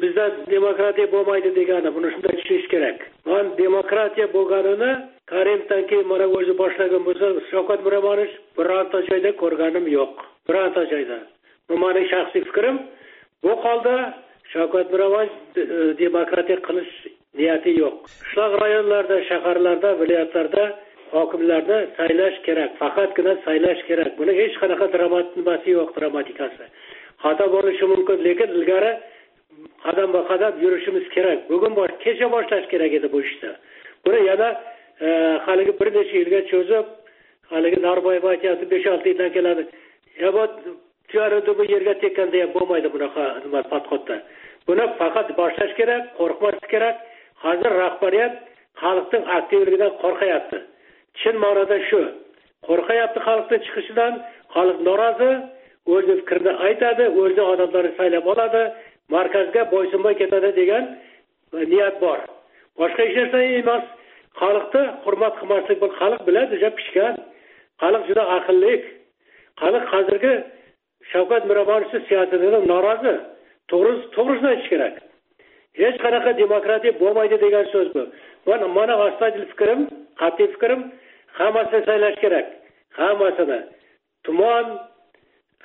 [0.03, 2.97] bizda demokratiya bo'lmaydi degani buni shunday tushunish kerak.
[3.25, 4.91] Man demokratiya bo'lganini
[5.31, 10.13] karimdan keyin mana o'zi boshlagan bo'lsa shavkat miromonovich bironta joyda ko'rganim yo'q.
[10.47, 11.17] Bironta joyda.
[11.69, 12.75] Bu mening shaxsiy fikrim.
[13.43, 13.95] Bu holda
[14.53, 15.65] shavkat miromonovich e,
[16.03, 16.93] demokratiya qilish
[17.39, 17.95] niyati yo'q.
[18.23, 20.63] Qishloq rayonlarda shaharlarda viloyatlarda
[21.13, 24.11] hokimlarni saylash kerak faqatgina saylash kerak.
[24.19, 25.27] Buni hech qanaqa dramat
[25.75, 26.65] yo'q dramatikasi.
[27.23, 28.91] Xato bo'lishi mumkin lekin ilgari
[29.85, 31.39] qadam ba qadam yurishimiz kerak.
[31.51, 33.51] Bugun kecha boshlash kerak edi bu ishni.
[34.05, 34.49] Buni yana
[35.05, 35.07] e,
[35.45, 36.85] haligi bir necha yilga cho'zib
[37.51, 39.63] haligi norboyev aytyapti besh olti yildan keladi.
[41.11, 44.15] Tuyani bu yerga tekkanda ham bo'lmaydi bunaqa nima podxodda.
[44.67, 46.95] Buni faqat boshlash kerak qo'rqmaslik kerak.
[47.43, 48.33] Hozir rahbariyat
[48.83, 50.57] xalqning aktivligidan qo'rqyapti.
[51.19, 52.01] Chin ma'noda shu.
[52.67, 54.13] Qo'rqyapti xalqni chiqishidan
[54.55, 55.31] xalq norozi
[55.93, 58.63] o'zini fikrini aytadi o'zini odamlarni saylab oladi
[59.15, 60.83] markazga bo'ysunmay ketadi degan
[61.57, 62.19] e, niyat bor.
[62.79, 63.83] Boshqa hech narsa emas.
[64.41, 67.15] Xalqni hurmat qilmaslik bu xalq biladi juda pishgan.
[67.81, 68.73] Xalq juda aqlli
[69.61, 70.33] xalq hozirgi
[71.11, 73.15] shavkat miromonovni siyosatidan norozi.
[73.71, 74.95] To'g'risini aytish kerak.
[75.79, 78.03] Hech qanaqa demokratiya bo'lmaydi degan so'z bu.
[78.77, 79.79] Mana astoydil fikrim
[80.21, 80.81] qat'iy fikrim.
[81.39, 82.47] Hammasini saylash kerak.
[82.99, 83.59] Hammasini
[84.25, 84.65] tuman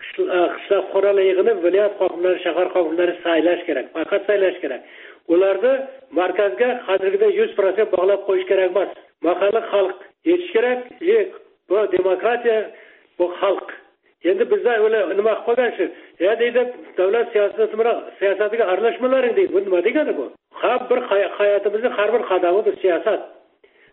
[0.01, 3.87] qishloq e, xo'raligini viloyat hokimlari shahar hokimlari saylash kerak.
[3.97, 4.83] Faqat saylash kerak.
[5.33, 5.73] Ularni
[6.19, 8.91] markazga hozirgiday yuz protsent bog'lab qo'yish kerak emas.
[9.27, 9.97] Mahalliy xalq
[10.31, 10.79] yetish kerak.
[11.69, 12.59] Bu demokratiya
[13.19, 13.66] bu xalq
[14.25, 14.73] endi bizda
[15.21, 15.85] nima qilib qolgan shu
[16.25, 16.61] ya deydi
[16.99, 19.53] davlat siyosati bilan siyosatiga aralashmalaring deydi.
[19.55, 20.25] Bu nima degani bu?
[20.63, 20.99] Har bir
[21.39, 23.21] hayotimizni har bir qadami bir siyosat.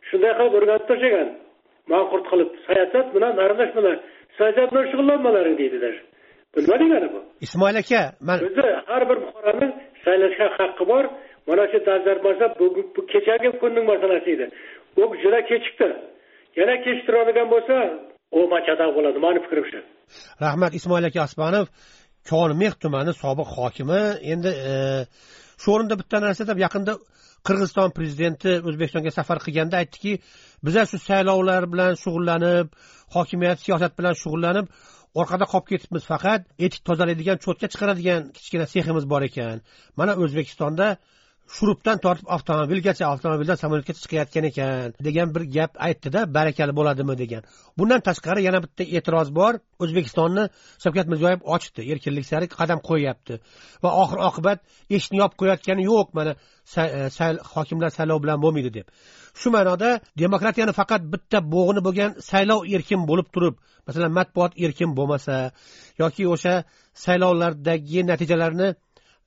[0.07, 1.29] Shunday qilib o'rganib tashlagan
[1.91, 3.95] manqurt qilib siyosat bilan aralashmalar.
[4.37, 5.95] Siyosat bilan shug'ullanmalaring deydilar
[6.55, 7.19] bu nima degani bu?
[7.45, 9.67] Ismoil aka man bizni har bir fuqaroni
[10.05, 11.05] saylashga haqqi bor.
[11.47, 12.65] Mana shu dolzarb masala bu
[13.11, 14.45] kechagi kunning masalasi edi.
[15.01, 15.87] U juda kechikdi.
[16.59, 17.75] Yana kechiktiradigan bo'lsa
[18.37, 19.19] u machada bo'ladi.
[19.25, 19.79] Mani fikrim shu.
[20.45, 21.65] Rahmat ismoil aka osmonov
[22.29, 24.01] konmeh tumani sobiq hokimi.
[24.33, 24.73] Endi e,
[25.61, 26.93] shu o'rinda bitta narsa deb yaqinda
[27.47, 30.13] qirg'iziston prezidenti o'zbekistonga safar qilganda aytdiki
[30.65, 32.67] bizlar shu saylovlar bilan shug'ullanib
[33.15, 34.67] hokimiyat siyosat bilan shug'ullanib
[35.21, 39.57] orqada qolib ketibmiz faqat etik tozalaydigan cho'tka chiqaradigan kichkina seximiz bor ekan.
[39.99, 40.87] Mana o'zbekistonda
[41.55, 47.41] shurupdan tortib avtomobilgacha avtomobildan samolyotgacha chiqayotgan ekan degan bir gap aytdida barakali bo'ladimi degan.
[47.77, 49.53] Bundan tashqari yana bitta e'tiroz bor
[49.83, 50.43] o'zbekistonni
[50.83, 53.33] shavkat mirziyoyev ochdi erkinlik sari qadam qo'yyapti.
[53.83, 54.59] Va oxir oqibat
[54.95, 56.31] eshikni yopib qo'yayotgani yo'q mana
[56.81, 58.87] e, hokimlar saylov bilan bo'lmaydi deb.
[59.39, 59.89] Shu ma'noda
[60.23, 63.55] demokratiyani faqat bitta bo'g'ini bo'lgan saylov erkin bo'lib turib
[63.87, 65.35] masalan matbuot erkin bo'lmasa
[66.01, 66.55] yoki o'sha
[67.05, 68.67] saylovlardagi natijalarni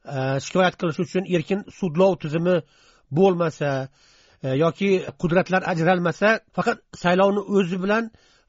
[0.07, 2.57] Э, shikoyat qilish uchun erkin sudlov tizimi
[3.19, 3.71] bo'lmasa
[4.43, 4.91] e, yoki
[5.23, 8.05] qudratlar ajralmasa faqat saylovni o'zi bilan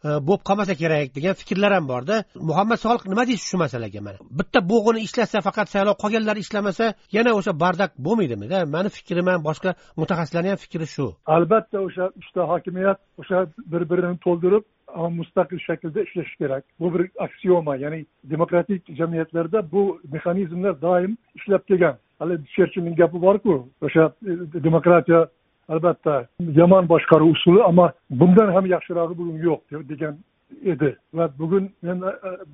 [0.06, 2.16] e, bo'lib qolmasa kerak degan fikrlar ham borda.
[2.50, 4.02] Muhammad solih nima deysiz shu masalaga?
[4.08, 6.86] Mana bitta bo'g'ini ishlatsa faqat saylov qolganlari ishlamasa
[7.18, 8.58] yana o'sha bardak bo'lmaydimida?
[8.76, 9.70] Mani fikrim ham boshqa
[10.02, 11.08] mutaxassislarni ham fikri shu.
[11.38, 13.38] Albatta o'sha uchta hokimiyat o'sha
[13.72, 14.64] bir birini to'ldirib
[14.96, 21.96] mustaqil shaklda ishlashi kerak bu bir aksioma ya'ni demokratik jamiyatlarda bu mexanizmlar doim ishlab kelgan
[22.20, 25.28] hali cherchillning gapi borku o'sha e, demokratiya
[25.70, 30.18] albatta yomon boshqaruv usuli ammo bundan ham yaxshirog'i bugun yo'q degan
[30.64, 32.02] edi va bugun men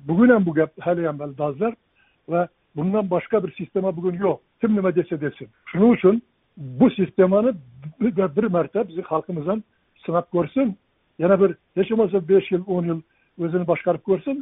[0.08, 1.76] bugun ham bu gap hali ham dolzarb
[2.28, 5.48] va bundan boshqa bir sistema bugun yo'q kim nima desa desin.
[5.66, 6.22] Shuning uchun
[6.56, 7.54] bu sistemani
[8.36, 9.62] bir marta bizni xalqimiz ham
[10.06, 10.76] sinab ko'rsin
[11.22, 13.00] yana bir hech bo'lmasa besh yil o'n yil
[13.44, 14.36] o'zini boshqarib ko'rsin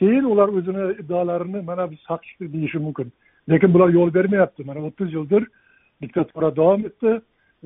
[0.00, 3.12] keyin ular o'zini iddaolarini mana biz haq chiqdik deyishi mumkin.
[3.50, 4.64] Lekin bular yo'l bermayapti.
[4.64, 5.42] Mana o'ttiz yildir
[6.02, 7.10] diktatura davom etdi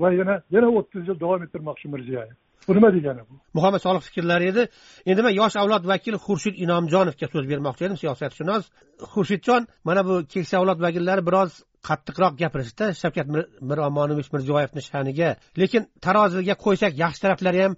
[0.03, 2.37] va yana yana o'ttiz yil davom ettirmoqchi mirziyoyev.
[2.69, 3.35] Bu nima degani bu?
[3.55, 4.63] Muhammad solih fikrlari edi.
[5.11, 8.65] Endi man yosh avlod vakili xurshid inomjonovga so'z bermoqchi edim siyosatshunos
[9.13, 11.51] xurshidjon mana bu keksa avlod vakillari biroz
[11.89, 12.87] qattiqroq gapirishdi.
[13.03, 13.27] Shavkat
[13.71, 15.31] miromonovich mirziyoyevni sha'niga.
[15.63, 17.75] Lekin taroziga qo'ysak yaxshi taraflari ham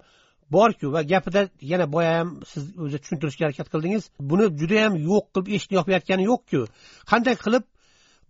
[0.51, 4.03] borku va gapida yana boya ham siz o'zi tushuntirishga harakat qildingiz.
[4.31, 6.61] Buni judayam yo'q qilib eshikni yopayotgani yo'qku.
[7.11, 7.63] Qanday qilib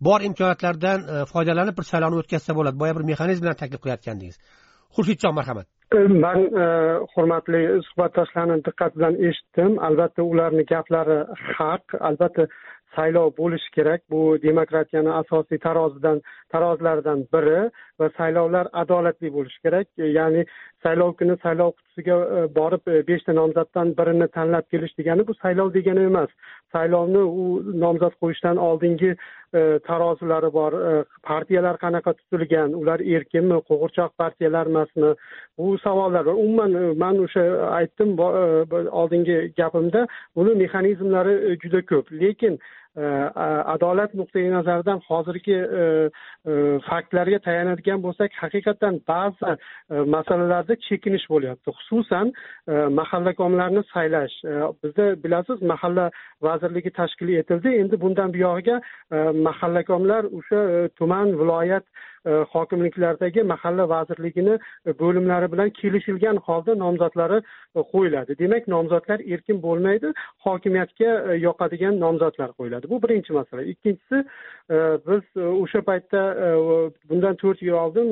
[0.08, 2.80] bor imkoniyatlardan e, foydalanib bir saylovni o'tkazsa bo'ladi?
[2.82, 4.36] Boya bir mexanizmlarni taklif qilayotgandingiz.
[4.96, 5.66] Xurshidjon marhamat.
[5.96, 6.66] E, man e,
[7.14, 9.78] hurmatli suhbatdoshlarni diqqat bilan eshitdim.
[9.88, 11.18] Albatta ularni gaplari
[11.56, 11.84] haq.
[12.10, 12.46] Albatta
[12.96, 14.00] saylov bo'lishi kerak.
[14.10, 16.20] Bu demokratiyani asosiy tarozidan
[16.52, 17.60] tarozilaridan biri
[18.00, 19.86] va saylovlar adolatli bo'lishi kerak.
[20.18, 20.44] Ya'ni
[20.84, 25.72] saylov kuni saylov qutisiga e, borib e, beshta nomzoddan birini tanlab kelish degani bu saylov
[25.76, 26.30] degani emas.
[26.74, 27.44] Saylovni u
[27.84, 30.76] nomzod qo'yishdan oldingi e, tarozilari bor.
[31.30, 35.14] Partiyalar qanaqa tuzilgan ular erkinmi qo'g'irchoq partiyalar emasmi
[35.58, 36.40] bu savollar bor.
[36.44, 37.44] Umuman man o'sha
[37.80, 38.16] aytdim
[39.02, 42.12] oldingi gapimda buni mexanizmlari juda ko'p.
[42.24, 42.58] Lekin
[42.96, 46.10] adolat nuqtai nazaridan hozirgi e,
[46.46, 46.52] e,
[46.88, 49.56] faktlarga tayanadigan bo'lsak haqiqatdan ba'zi e,
[50.14, 51.70] masalalarda chekinish bo'lyapti.
[51.78, 52.32] Xususan
[53.00, 54.36] mahallakomlarni saylash.
[54.82, 56.10] Bizda bilasiz mahalla
[56.42, 57.68] vazirligi tashkil etildi.
[57.82, 58.80] Endi bundan buyog'iga
[59.48, 61.84] mahallakomlar o'sha tuman viloyat
[62.26, 67.38] E, hokimliklardagi mahalla vazirligini e, bo'limlari bilan kelishilgan holda nomzodlari
[67.76, 68.38] e, qo'yiladi.
[68.38, 70.12] Demak nomzodlar erkin bo'lmaydi
[70.46, 71.10] hokimiyatga
[71.46, 72.90] yoqadigan nomzodlar qo'yiladi.
[72.92, 73.62] Bu birinchi masala.
[73.62, 74.24] Ikkinchisi
[75.08, 75.24] biz
[75.60, 76.20] o'sha paytda
[77.08, 78.08] bundan to'rt yil oldin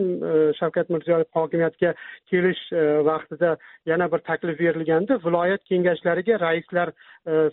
[0.58, 1.94] shavkat mirziyoyev hokimiyatga
[2.30, 2.62] kelish
[3.08, 6.92] vaqtida yana bir taklif berilganda viloyat kengashlariga raislar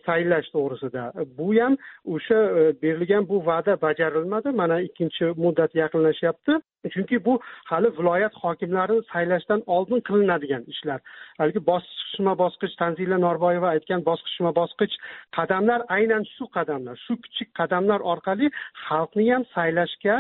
[0.08, 1.04] saylash to'g'risida.
[1.38, 1.78] Bu ham
[2.16, 2.40] o'sha
[2.84, 4.50] berilgan bu va'da bajarilmadi.
[4.62, 6.49] Mana ikkinchi muddat yaqinlashyapti.
[6.94, 7.40] Chunki bu
[7.72, 11.00] hali viloyat hokimlarini saylashdan oldin qilinadigan ishlar.
[11.40, 14.94] Haligi bosqichma bosqich tanzila norboyeva aytgan bosqichma bosqich
[15.38, 18.48] qadamlar aynan shu qadamlar shu kichik qadamlar orqali
[18.86, 20.16] xalqni ham saylashga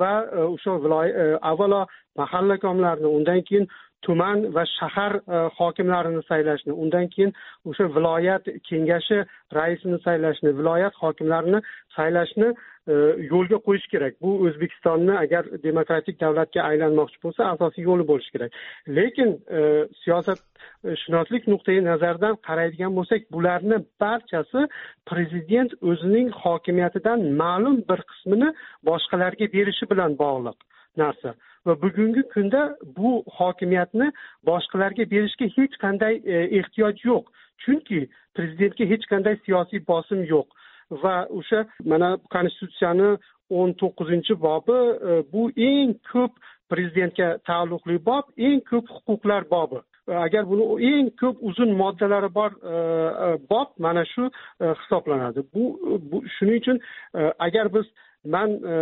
[0.00, 1.82] va e, o'sha viloyat e, avvalo
[2.20, 3.66] mahallakomlarni undan keyin
[4.06, 7.32] tuman va shahar e, hokimlarini saylashni undan keyin
[7.70, 9.18] o'sha viloyat kengashi
[9.58, 11.60] raisini saylashni viloyat hokimlarini
[11.96, 12.48] saylashni
[12.88, 12.92] E,
[13.30, 14.14] yo'lga qo'yish kerak.
[14.22, 18.56] Bu o'zbekistonni agar demokratik davlatga aylanmoqchi bo'lsa asosiy yo'li bo'lishi kerak.
[18.98, 19.60] Lekin e,
[20.02, 24.64] siyosatshunoslik nuqtai nazaridan qaraydigan bo'lsak bularni barchasi
[25.10, 28.48] prezident o'zining hokimiyatidan ma'lum bir qismini
[28.88, 30.58] boshqalarga berishi bilan bog'liq
[31.02, 31.34] narsa.
[31.66, 32.62] Va bugungi kunda
[32.96, 34.08] bu hokimiyatni
[34.50, 37.24] boshqalarga berishga hech qanday e, ehtiyoj yo'q.
[37.62, 38.00] Chunki
[38.36, 40.48] prezidentga hech qanday siyosiy bosim yo'q.
[40.90, 43.10] Va o'sha mana konstitutsiyani
[43.50, 44.78] o'n to'qqizinchi bobi
[45.10, 46.36] e, bu eng ko'p
[46.70, 49.80] prezidentga taalluqli bob eng ko'p huquqlar bobi.
[50.10, 52.76] E, agar buni eng ko'p uzun moddalari bor e,
[53.50, 55.46] bob mana shu hisoblanadi.
[55.54, 56.80] Bu shuning uchun
[57.48, 57.90] agar biz
[58.24, 58.74] man e,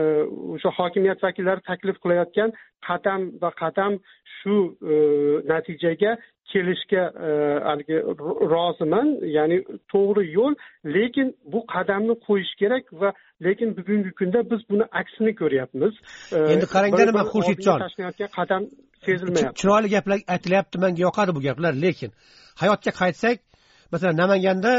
[0.54, 2.50] o'sha hokimiyat vakillari taklif qilayotgan
[2.88, 3.92] qadam va qadam
[4.38, 4.56] shu
[4.92, 4.94] e,
[5.52, 6.12] natijaga
[6.50, 7.30] kelishga e,
[7.68, 7.98] haligi
[8.54, 9.08] roziman.
[9.36, 9.58] Ya'ni
[9.92, 10.54] to'g'ri yo'l
[10.96, 13.12] lekin bu qadamni qo'yish kerak va
[13.46, 15.94] lekin bugungi kunda biz buni aksini ko'ryapmiz.
[16.54, 17.78] Endi qarangda nima xurshidjon.
[17.84, 18.62] tashlanayotgan qadam
[19.06, 19.58] sezilmayapti.
[19.60, 22.10] Chiroyli gaplar aytilyapti manga yoqadi bu gaplar lekin
[22.62, 23.36] hayotga qaytsak
[23.92, 24.72] masalan namanganda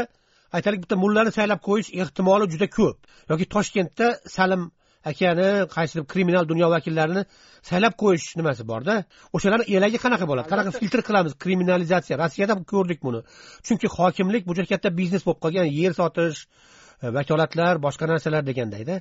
[0.56, 2.96] aytaylik bitta mullani saylab qo'yish ehtimoli juda ko'p.
[3.30, 4.62] Yoki toshkentda salim
[5.10, 7.22] akani qaysidir kriminal dunyo vakillarini
[7.70, 8.94] saylab qo'yish nimasi borda?
[9.36, 10.48] O'shalarni elagi qanaqa bo'ladi?
[10.52, 11.32] Qanaqa filtr qilamiz?
[11.44, 12.18] Kriminalizatsiya.
[12.22, 13.20] Rossiyada ko'rdik buni.
[13.66, 16.38] Chunki hokimlik bu juda katta biznes bo'lib qolgan yer sotish
[17.16, 18.96] vakolatlar boshqa narsalar degandayda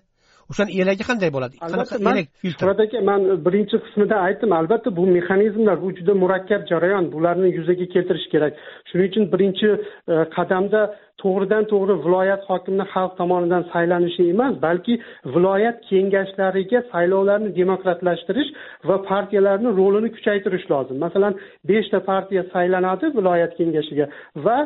[0.52, 1.56] o'shani elagi qanday bo'ladi?
[1.74, 7.12] Qanaqa elak shuhrat aka man birinchi qismida aytdim albatta bu mexanizmlar bu juda murakkab jarayon.
[7.16, 8.54] Bularni yuzaga keltirish kerak.
[8.90, 9.70] Shuning uchun birinchi
[10.14, 10.82] e, qadamda
[11.24, 14.94] to'g'ridan to'g'ri viloyat hokimini xalq tomonidan saylanishi emas balki
[15.36, 18.50] viloyat kengashlariga saylovlarni demokratlashtirish
[18.90, 20.98] va partiyalarni rolini kuchaytirish lozim.
[21.06, 21.34] Masalan
[21.70, 24.06] beshta partiya saylanadi viloyat kengashiga
[24.46, 24.58] va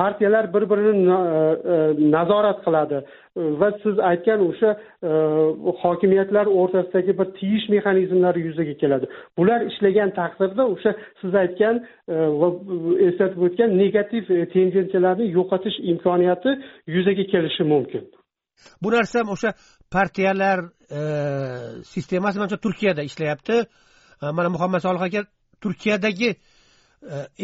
[0.00, 1.40] partiyalar bir birini e,
[1.74, 2.98] e, nazorat qiladi.
[3.60, 4.70] Va siz aytgan o'sha
[5.08, 5.10] e,
[5.82, 9.06] hokimiyatlar o'rtasidagi bir tiyish mexanizmlari yuzaga keladi.
[9.38, 11.82] Bular ishlagan taqdirda o'sha siz aytgan
[12.40, 12.48] va
[13.08, 16.50] eslatib o'tgan negativ tendensiyalarni yo'qotish imkoniyati
[16.94, 18.04] yuzaga kelishi mumkin.
[18.82, 19.50] Bu narsa o'sha
[19.90, 20.58] partiyalar
[21.92, 23.56] sistemasi manimcha turkiyada ishlayapti.
[24.36, 25.20] Mana muhammad solih aka
[25.60, 26.30] turkiyadagi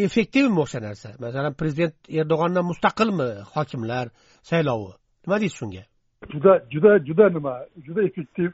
[0.05, 1.09] effektivmi o'sha narsa?
[1.19, 3.29] Masalan prezident erdo'g'andan mustaqilmi?
[3.55, 4.05] Hokimlar
[4.49, 4.91] saylovi.
[5.25, 5.83] Nima deysiz shunga?
[6.33, 7.53] Juda juda juda nima
[7.85, 8.51] juda effektiv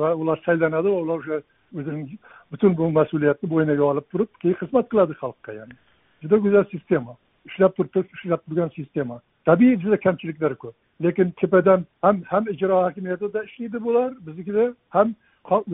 [0.00, 1.36] va ular saylanadi va ular o'sha
[1.78, 2.08] o'zining
[2.52, 5.74] butun bu mas'uliyatni bo'yniga olib turib keyin xizmat qiladi xalqqa ya'ni.
[6.22, 7.12] Juda go'zal sistema.
[7.48, 13.44] Ishlab turib ishlab turgan sistema Tabii juda kamchiliklari ko'p lekin tepadan ham ham ijro hokimiyatida
[13.44, 15.08] ishlaydi bular biznikida ham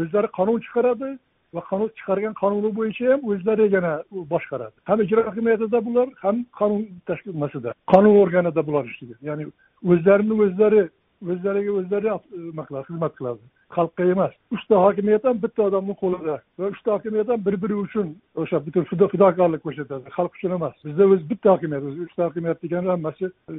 [0.02, 1.08] o'zlari qonun chiqaradi
[1.54, 3.92] va qonun chiqargan qonuni bo'yicha ham o'zlari yana
[4.32, 9.44] boshqaradi ham ijro hokimiyatida bular ham qonun tashkilmasida qonun organida bular ishlaydi ya'ni
[9.92, 10.82] o'zlarini o'zlari
[11.30, 12.08] o'zlariga o'zlari
[12.48, 13.42] nima qiladi xizmat qiladi
[13.76, 14.32] xalqqa emas.
[14.54, 18.06] Uchta hokimiyat ham bitta odamni qo'lida va uchta hokimiyat ham bir biri uchun
[18.42, 20.04] o'sha butun fidokorlik ko'rsatadi.
[20.16, 20.74] Xalq uchun emas.
[20.86, 23.54] Bizda o'zi bitta hokimiyat o'zi uchta hokimiyat degani hammasi e,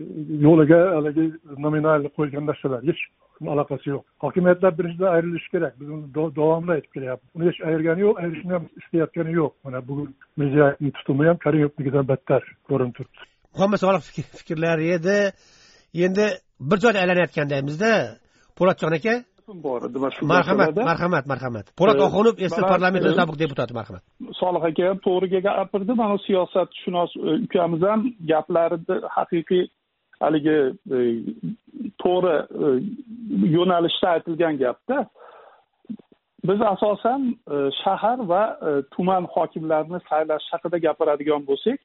[0.45, 1.25] yo'liga haligi
[1.65, 2.81] nominal qo'ygan narsalar.
[2.89, 3.01] Hech
[3.53, 4.03] aloqasi yo'q.
[4.25, 5.73] Hokimiyatlar birinchidan ayrilishi kerak.
[5.79, 7.29] Biz uni davomli aytib kelyapmiz.
[7.35, 9.51] Uni hech ayirgani yo'q ayirishni ham istayotgani yo'q.
[9.65, 13.19] Mana bugun mirziyoyevni tutumi ham karimovnikidan battar ko'rinib turibdi.
[13.55, 14.01] Muhammad solih
[14.39, 15.17] fikrlari edi.
[16.05, 16.25] Endi
[16.69, 17.91] bir joyda aylanayotgandamizda
[18.57, 19.13] po'latjon aka
[19.47, 21.65] bor edi marhamat marhamat marhamat.
[21.79, 24.03] Po'lat oxunov eski parlament sobiq deputati marhamat.
[24.41, 25.93] Solih aka ham to'g'ri gapirdi.
[26.01, 28.01] Mana siyosatshunos e, ukamiz ham
[28.31, 29.63] gaplarini haqiqiy
[30.23, 30.57] haligi
[30.97, 30.99] e,
[32.03, 32.67] to'g'ri e,
[33.57, 34.97] yo'nalishda aytilgan gapda.
[36.49, 37.21] Biz asosan
[37.83, 38.43] shahar va
[38.95, 41.79] tuman hokimlarini saylash haqida gapiradigan bo'lsak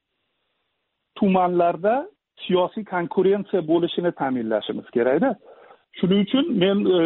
[1.19, 1.95] tumanlarda
[2.45, 5.29] siyosiy konkurensiya bo'lishini ta'minlashimiz kerakda
[5.97, 6.99] shuning uchun men e,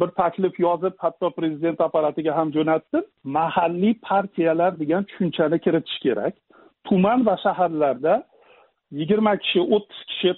[0.00, 3.04] bir taklif yozib hatto prezident apparatiga ham jo'natdim.
[3.24, 6.34] Mahalliy partiyalar degan tushunchani kiritish kerak.
[6.84, 8.22] Tuman va shaharlarda
[8.92, 10.30] yigirma kishi o'ttiz kishi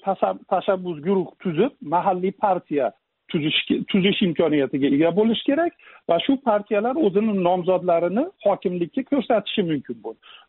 [0.50, 2.92] tashabbus guruh tuzib mahalliy partiya
[3.30, 3.58] tuzish
[3.90, 5.72] tuzish imkoniyatiga ega bo'lishi kerak
[6.08, 9.96] va shu partiyalar o'zini nomzodlarini hokimlikka ko'rsatishi mumkin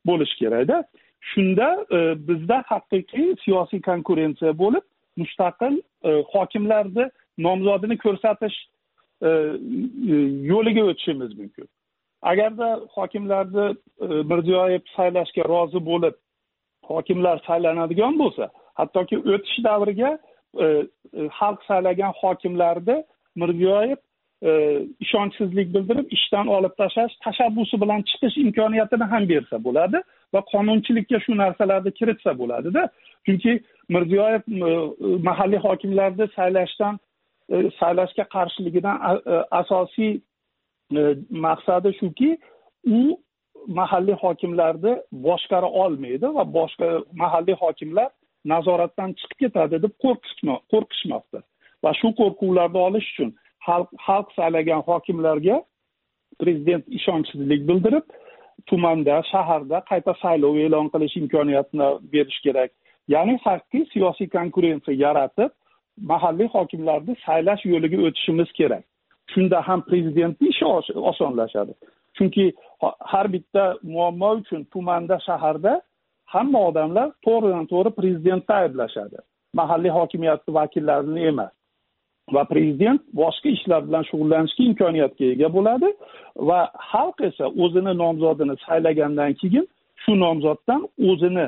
[0.07, 0.83] bo'lishi kerakda.
[1.31, 4.85] Shunda e, bizda haqiqiy siyosiy konkurensiya bo'lib
[5.21, 5.75] mustaqil
[6.09, 7.05] e, hokimlarni
[7.37, 8.57] nomzodini ko'rsatish
[9.21, 10.15] e, e,
[10.51, 11.67] yo'liga o'tishimiz mumkin.
[12.21, 16.15] Agarda hokimlarni e, mirziyoyev saylashga rozi bo'lib
[16.91, 20.17] hokimlar saylanadigan bo'lsa hattoki o'tish davriga
[21.39, 23.03] xalq saylagan hokimlarni
[23.41, 23.99] mirziyoyev
[25.05, 30.01] ishonchsizlik bildirib ishdan olib tashlash tashabbusi bilan chiqish imkoniyatini ham bersa bo'ladi
[30.33, 32.89] va qonunchilikka shu narsalarni kiritsa bo'ladida.
[33.25, 33.51] Chunki
[33.95, 34.43] mirziyoyev
[35.29, 36.99] mahalliy hokimlarni saylashdan
[37.49, 38.97] E, saylashga qarshiligidan
[39.33, 40.13] e, asosiy
[40.97, 42.37] e, maqsadi shuki
[42.85, 43.01] u
[43.67, 44.93] mahalliy hokimlarni
[45.27, 46.87] boshqara olmaydi va boshqa
[47.23, 48.09] mahalliy hokimlar
[48.53, 51.39] nazoratdan chiqib ketadi deb qo'rqishmoqda
[51.83, 53.29] va shu qo'rquvlarni olish uchun
[53.67, 55.57] xalq xalq saylagan hokimlarga
[56.41, 58.05] prezident ishonchsizlik bildirib
[58.69, 62.71] tumanda shaharda qayta saylov e'lon qilish imkoniyatini berish kerak.
[63.13, 65.51] Ya'ni haqiqiy siyosiy konkurensiya yaratib
[66.11, 68.83] mahalliy hokimlarni saylash yo'liga o'tishimiz kerak.
[69.33, 70.65] Shunda ham prezidentni ishi
[71.11, 71.73] osonlashadi.
[72.17, 72.53] Chunki
[73.11, 75.81] har bitta muammo uchun tumanda shaharda
[76.25, 79.17] hamma odamlar to'g'ridan to'g'ri prezidentni ayblashadi.
[79.59, 81.51] Mahalliy hokimiyatni vakillarini emas.
[82.35, 85.89] Va prezident boshqa ishlar bilan shug'ullanishga imkoniyatga ega bo'ladi
[86.49, 86.59] va
[86.91, 89.65] xalq esa o'zini nomzodini saylagandan keyin
[90.03, 91.45] shu nomzoddan o'zini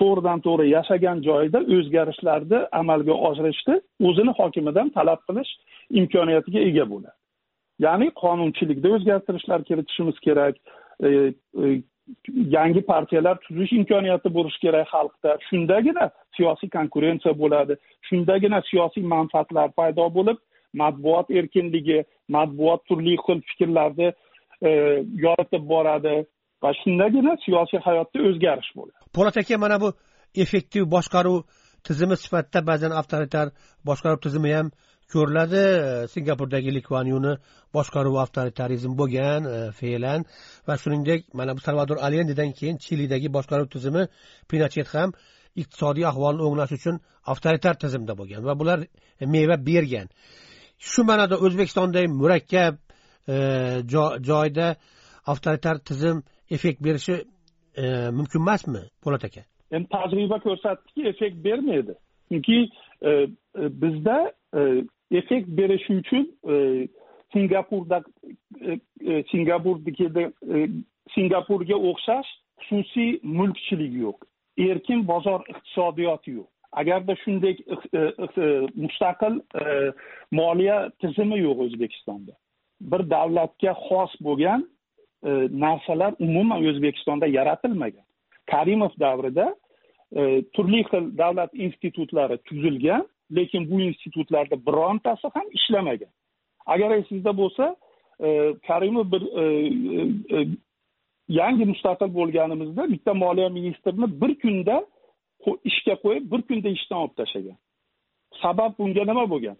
[0.00, 3.76] to'g'ridan to'g'ri yashagan joyida o'zgarishlarni amalga oshirishni
[4.08, 5.52] o'zini hokimidan talab qilish
[6.00, 7.16] imkoniyatiga ega bo'ladi.
[7.86, 10.54] Ya'ni qonunchilikda o'zgartirishlar kiritishimiz kerak
[11.06, 11.08] e,
[11.64, 11.82] e,
[12.56, 15.38] yangi partiyalar tuzish imkoniyati bo'lishi kerak xalqda.
[15.48, 17.76] Shundagina siyosiy konkurensiya bo'ladi
[18.08, 20.38] shundagina siyosiy manfaatlar paydo bo'lib
[20.82, 22.04] matbuot erkinligi
[22.36, 24.12] matbuot turli xil fikrlarni
[24.68, 24.70] e,
[25.24, 26.16] yoritib boradi.
[26.62, 28.96] Va shundagina siyosiy hayotda o'zgarish bo'ladi.
[29.16, 29.88] Po'lat aka mana bu
[30.42, 31.38] effektiv boshqaruv
[31.86, 33.46] tizimi sifatida ba'zan avtoritar
[33.88, 34.66] boshqaruv tizimi ham
[35.12, 35.62] ko'riladi.
[36.14, 37.32] Singapurdagi likvanyuni
[37.76, 40.20] boshqaruvi avtoritarizm bo'lgan e, fe'lan.
[40.68, 44.02] Va shuningdek mana bu salvador allendedan keyin chilidagi boshqaruv tizimi
[44.50, 45.10] pinochet ham
[45.62, 46.96] iqtisodiy ahvolni o'nglash uchun
[47.32, 48.78] avtoritar tizimda bo'lgan va bular
[49.34, 50.06] meva bergan.
[50.90, 52.74] Shu ma'noda o'zbekistonday murakkab
[53.34, 53.36] e,
[54.28, 54.68] joyda
[55.32, 56.16] avtoritar tizim
[56.50, 57.16] effekt berishi
[57.76, 59.42] e, mumkin emasmi po'lat aka?
[59.70, 61.94] Endi tajriba ko'rsatdiki effekt bermaydi.
[62.32, 62.58] Chunki
[63.02, 64.32] e, e bizda
[65.10, 66.88] effekt berishi uchun e,
[67.32, 68.02] singapurda
[68.60, 70.30] e, singapurnikida
[71.14, 72.30] singapurga o'xshash
[72.66, 74.18] xususiy mulkchilik yo'q.
[74.58, 76.48] Erkin bozor iqtisodiyoti yo'q.
[76.72, 77.56] Agarda shunday
[78.82, 79.40] mustaqil
[80.38, 82.34] moliya tizimi yo'q o'zbekistonda.
[82.80, 84.66] Bir davlatga xos bo'lgan
[85.24, 88.04] E, narsalar umuman o'zbekistonda yaratilmagan.
[88.46, 89.56] Karimov davrida
[90.16, 96.12] e, turli xil davlat institutlari tuzilgan lekin bu institutlarda birontasi ham ishlamagan.
[96.66, 97.76] Agar esingizda bo'lsa
[98.20, 99.22] e, karimov bir
[101.28, 104.86] yangi mustaqil bo'lganimizda bitta moliya ministrini bir kunda
[105.64, 107.58] ishga qo'yib bir kunda ishdan olib tashlagan.
[108.42, 109.56] Sabab bunga nima bo'lgan?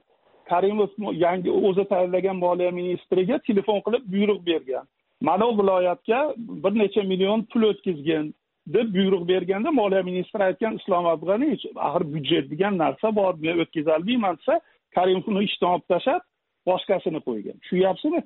[0.50, 0.88] Karimov
[1.26, 4.86] yangi o'zi tayinlagan moliya ministriga telefon qilib buyruq bergan.
[5.20, 8.34] Mana bu viloyatga bir necha million pul o'tkazgin
[8.66, 14.36] deb buyruq berganda moliya ministri aytgan islom abg'aniyevich axir byudjet degan narsa bor men o'tkazolmayman
[14.38, 14.60] desa
[14.94, 16.22] karimov uni ishdan olib tashlab
[16.68, 17.56] boshqasini qo'ygan.
[17.62, 18.20] Tushunyapsizmi?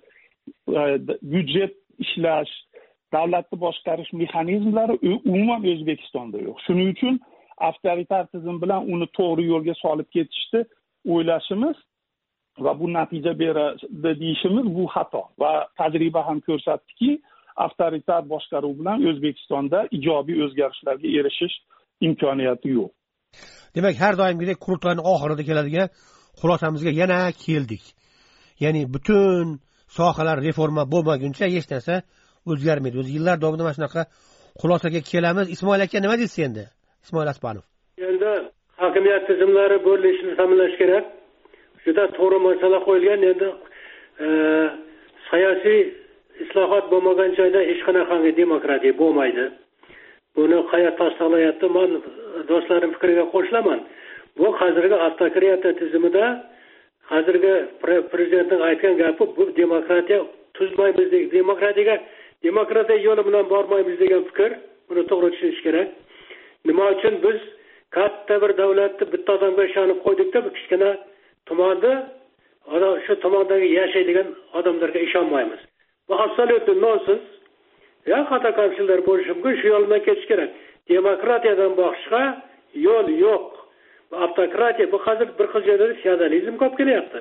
[0.80, 0.82] E,
[1.32, 1.74] byudjet
[2.04, 2.52] ishlash
[3.12, 4.94] davlatni boshqarish mexanizmlari
[5.30, 6.58] umuman o'zbekistonda yo'q.
[6.66, 7.14] Shuning uchun
[7.68, 10.62] avtoritar tizim bilan uni to'g'ri yo'lga solib ketishni
[11.12, 11.76] o'ylashimiz
[12.58, 13.86] va bu natija beradi
[14.20, 17.10] deyishimiz bu xato va tajriba ham ko'rsatdiki
[17.56, 21.56] avtoritar boshqaruv bilan o'zbekistonda ijobiy o'zgarishlarga erishish
[22.06, 22.90] imkoniyati yo'q.
[23.76, 25.88] Demak har doimgidek qurultoyni oxirida keladigan
[26.40, 27.84] xulosamizga yana keldik.
[28.64, 29.46] Ya'ni butun
[29.96, 31.94] sohalar reforma bo'lmaguncha hech narsa
[32.50, 32.96] o'zgarmaydi.
[33.02, 34.02] O'zi yillar davomida mana shunaqa
[34.60, 35.46] xulosaga kelamiz.
[35.54, 36.64] Ismoil aka nima deysiz endi?
[37.04, 37.64] Ismoil aspanov.
[38.10, 38.32] Endi
[38.82, 41.04] hokimiyat tizimlari bo'linishini ta'minlash kerak
[41.84, 43.48] juda to'g'ri masala qo'yilgan endi
[44.24, 44.26] e,
[45.28, 45.80] siyosiy
[46.44, 49.44] islohot bo'lmagan joyda hech qanaqangi demokratiya bo'lmaydi.
[50.36, 51.90] Buni hayot tasdiqlayapti man
[52.50, 53.78] do'stlarim fikriga qo'shilaman.
[54.38, 56.24] Bu hozirgi avtokratiya tizimida
[57.12, 57.54] hozirgi
[58.12, 60.20] prezidentning aytgan gapi bu demokratiya
[60.56, 61.96] tuzmaymiz demokratiyaga
[62.46, 64.50] demokratiya yo'li bilan bormaymiz degan fikr
[64.88, 65.88] buni to'g'ri tushunish kerak.
[66.68, 67.38] Nima uchun biz
[67.96, 70.90] katta bir davlatni bitta odamga ishonib qo'ydikda bu kichkina
[71.48, 71.94] tumonni
[73.06, 74.28] shu tumondagi yashaydigan
[74.58, 75.60] odamlarga ishonmaymiz.
[76.08, 77.24] Bu абсолютно nonsens
[78.06, 80.50] yo xato kamchiliklar bo'lishi mumkin shu yo'l bilan ketish kerak.
[80.88, 82.22] Demokratiyadan boshqa
[82.86, 83.46] yo'l yo'q.
[84.24, 87.20] Avtokratiya bu hozir bir xil joylarda feodalizm ko'p kelyapti.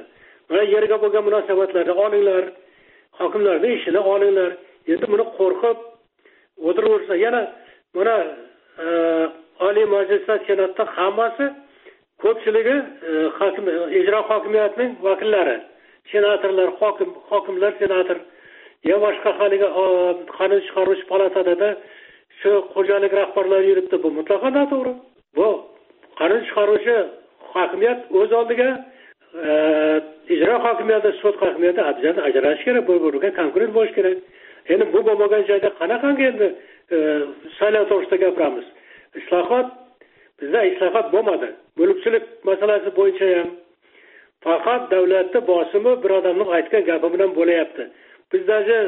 [0.49, 2.43] Mana yerga bo'lgan munosabatlarni olinglar
[3.19, 4.51] hokimlarni ishini olinglar.
[4.91, 5.77] Endi buni qo'rqib
[6.67, 7.41] o'tiraversa yana
[7.97, 8.15] mana
[8.83, 8.85] e,
[9.67, 11.45] oliy majlisda senatda hammasi
[12.23, 12.75] ko'pchiligi
[13.09, 13.65] e, hokim
[13.99, 15.57] ijro hokimiyatining vakillari
[16.11, 18.17] senatorlar hokim hokimlar senator
[18.89, 19.67] yo boshqa haligi
[20.37, 21.69] qonun chiqaruvchi palatada
[22.39, 23.95] shu xo'jalik rahbarlari yuribdi.
[24.03, 24.93] Bu mutlaqo noto'g'ri.
[25.37, 25.47] Bu
[26.19, 26.95] qonun chiqaruvchi
[27.53, 28.69] hokimiyat o'z oldiga
[29.47, 29.51] e,
[30.35, 31.81] ijro hokimiyati sud hokimiyati
[32.27, 32.83] ajralishi kerak.
[32.89, 34.17] Bir biriga konkurent bo'lishi kerak.
[34.71, 36.47] Endi bu bo'lmagan joyda qanaqangi endi
[36.95, 36.97] e,
[37.57, 38.67] saylov to'g'risida gapiramiz?
[39.19, 39.67] Islohot
[40.43, 41.49] bizda islohot bo'lmadi.
[41.79, 43.49] Mulkchilik masalasi bo'yicha ham
[44.45, 47.83] faqat davlatni bosimi bir odamni aytgan gapi bilan bo'lyapti
[48.33, 48.79] bizdagi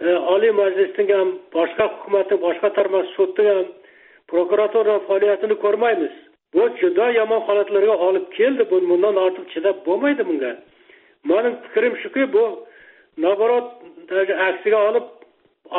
[0.00, 3.66] e, oliy majlisning ham boshqa hukumatni boshqa tarmoq sudni ham
[4.30, 6.14] prokuratura faoliyatini ko'rmaymiz.
[6.54, 8.62] Bu juda yomon holatlarga olib keldi.
[8.70, 10.52] Bundan ortiq chidab bo'lmaydi bunga.
[11.30, 12.44] Mani fikrim shuki bu
[13.24, 13.66] naborot
[14.48, 15.06] aksiga olib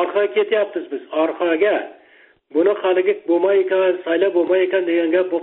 [0.02, 1.04] orqaga ketyapmiz biz.
[1.24, 1.76] Orqaga.
[2.54, 5.40] Buni haligi bo'lmay ekan saylab bo'lmay ekan degan gap bu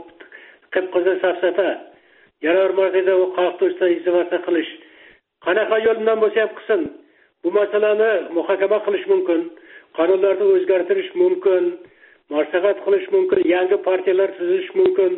[0.75, 1.69] qip qizil safsata
[2.47, 3.01] yana bir marta
[3.37, 4.71] xalqni qilish.
[5.45, 6.81] Qanaqa yo'l bilan bo'lsa ham qilsin.
[7.43, 9.41] Bu masalani muhokama qilish mumkin
[9.99, 11.63] qonunlarni o'zgartirish mumkin
[12.35, 15.13] maslahat qilish mumkin yangi partiyalar tuzish mumkin.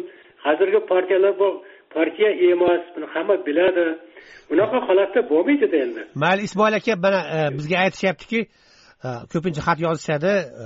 [0.45, 1.49] Hozirgi partiyalar bu
[1.95, 3.87] partiya emas buni hamma biladi.
[4.51, 6.03] Bunaqa holatda bo'lmaydida endi.
[6.25, 8.41] Mayli ismoil aka mana e, bizga aytishyaptiki
[9.07, 10.33] e, ko'pincha xat yozishadi
[10.63, 10.65] e,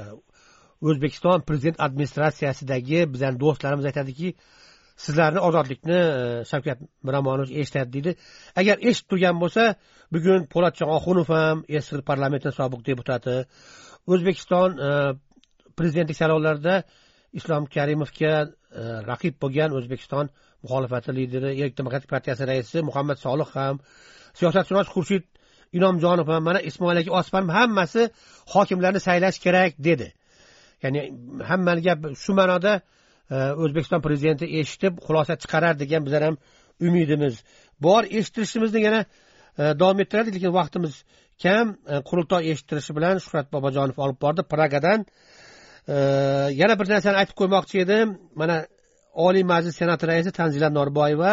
[0.88, 4.34] o'zbekiston prezident administratsiyasidagi bizani do'stlarimiz aytadiki
[5.04, 8.12] sizlarni ozodlikni e, shavkat miromonovich eshitadi deydi.
[8.60, 9.64] Agar eshitib turgan bo'lsa
[10.14, 13.36] bugun po'latjon oxunov ham eski parlamentni sobiq deputati.
[14.12, 14.90] O'zbekiston e,
[15.78, 16.74] prezidentlik saylovlarida
[17.38, 23.80] islom karimovga e, raqib bo'lgan o'zbekiston muxolifati lideri erk demokratik partiyasi raisi muhammad solih ham
[24.38, 25.24] siyosatshunos xurshid
[25.78, 28.02] inomjonov ham mana ismoil aka osmanov hammasi
[28.54, 30.08] hokimlarni saylash kerak dedi.
[30.82, 31.02] Ya'ni
[31.50, 36.36] hammani gap shu ma'noda e, o'zbekiston prezidenti eshitib xulosa chiqarar degan bizlar ham
[36.86, 37.34] umidimiz.
[37.86, 40.94] Bor eshittirishimizni yana e, davom ettiradi lekin vaqtimiz
[41.42, 41.66] kam.
[41.92, 45.00] E, Qurultoy eshittirishi bilan shuhrat bobojonov olib bordi pragadan.
[46.60, 48.08] Yana bir narsani aytib qo'ymoqchi edim.
[48.40, 48.56] Mana
[49.26, 51.32] oliy majlis senati raisi tanzila norboyeva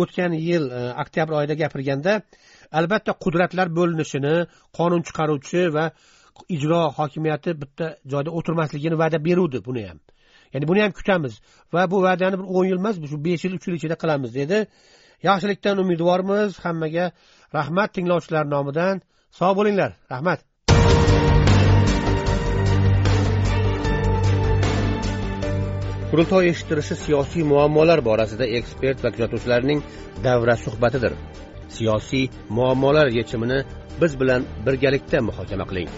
[0.00, 0.64] o'tgan yil
[1.02, 2.12] oktyabr oyida gapirganda
[2.78, 4.34] albatta qudratlar bo'linishini
[4.78, 5.84] qonun chiqaruvchi va
[6.48, 9.64] ijro hokimiyati bitta joyda o'tirmasligini va'da beruvdi.
[9.64, 9.98] Buni ham.
[10.52, 11.40] Ya'ni buni ham kutamiz.
[11.72, 14.58] Va bu va'dani bir o'n yil emas shu besh yil uch yil ichida qilamiz dedi.
[15.28, 17.06] Yaxshilikdan umidvormiz hammaga.
[17.54, 19.02] Rahmat tinglovchilar nomidan.
[19.38, 19.90] Sog' bo'linglar.
[20.12, 20.40] Rahmat.
[26.10, 29.82] Qurultoy eshittirishi siyosiy muammolar borasida ekspert va kuzatuvchilarning
[30.24, 31.12] davra suhbatidir.
[31.76, 33.58] Siyosiy muammolar yechimini
[34.00, 35.90] biz bilan birgalikda muhokama qiling.